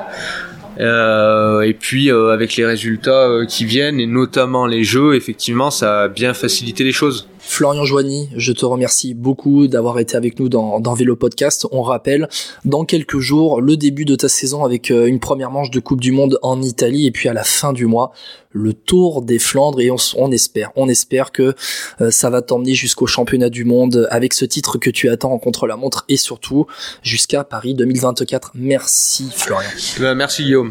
Et 0.78 1.74
puis 1.78 2.10
avec 2.10 2.56
les 2.56 2.64
résultats 2.64 3.40
qui 3.48 3.64
viennent 3.64 4.00
et 4.00 4.06
notamment 4.06 4.66
les 4.66 4.84
jeux, 4.84 5.14
effectivement, 5.14 5.70
ça 5.70 6.02
a 6.02 6.08
bien 6.08 6.34
facilité 6.34 6.84
les 6.84 6.92
choses. 6.92 7.28
Florian 7.50 7.84
Joigny, 7.84 8.28
je 8.36 8.52
te 8.52 8.64
remercie 8.64 9.12
beaucoup 9.12 9.66
d'avoir 9.66 9.98
été 9.98 10.16
avec 10.16 10.38
nous 10.38 10.48
dans, 10.48 10.78
dans 10.78 10.94
Vélo 10.94 11.16
Podcast. 11.16 11.66
On 11.72 11.82
rappelle, 11.82 12.28
dans 12.64 12.84
quelques 12.84 13.18
jours, 13.18 13.60
le 13.60 13.76
début 13.76 14.04
de 14.04 14.14
ta 14.14 14.28
saison 14.28 14.64
avec 14.64 14.90
euh, 14.90 15.06
une 15.06 15.18
première 15.18 15.50
manche 15.50 15.70
de 15.70 15.80
Coupe 15.80 16.00
du 16.00 16.12
Monde 16.12 16.38
en 16.42 16.62
Italie 16.62 17.06
et 17.06 17.10
puis 17.10 17.28
à 17.28 17.32
la 17.32 17.42
fin 17.42 17.72
du 17.72 17.86
mois, 17.86 18.12
le 18.52 18.72
Tour 18.72 19.22
des 19.22 19.38
Flandres 19.38 19.80
et 19.80 19.90
on, 19.90 19.96
on 20.16 20.30
espère, 20.30 20.70
on 20.76 20.88
espère 20.88 21.32
que 21.32 21.54
euh, 22.00 22.10
ça 22.10 22.30
va 22.30 22.42
t'emmener 22.42 22.74
jusqu'au 22.74 23.06
championnat 23.06 23.48
du 23.48 23.64
monde 23.64 24.06
avec 24.10 24.32
ce 24.32 24.44
titre 24.44 24.78
que 24.78 24.90
tu 24.90 25.08
attends 25.08 25.32
en 25.32 25.38
contre-la-montre 25.38 26.04
et 26.08 26.16
surtout 26.16 26.66
jusqu'à 27.02 27.42
Paris 27.42 27.74
2024. 27.74 28.52
Merci 28.54 29.28
Florian. 29.34 29.70
Ben, 29.98 30.14
merci 30.14 30.44
Guillaume. 30.44 30.68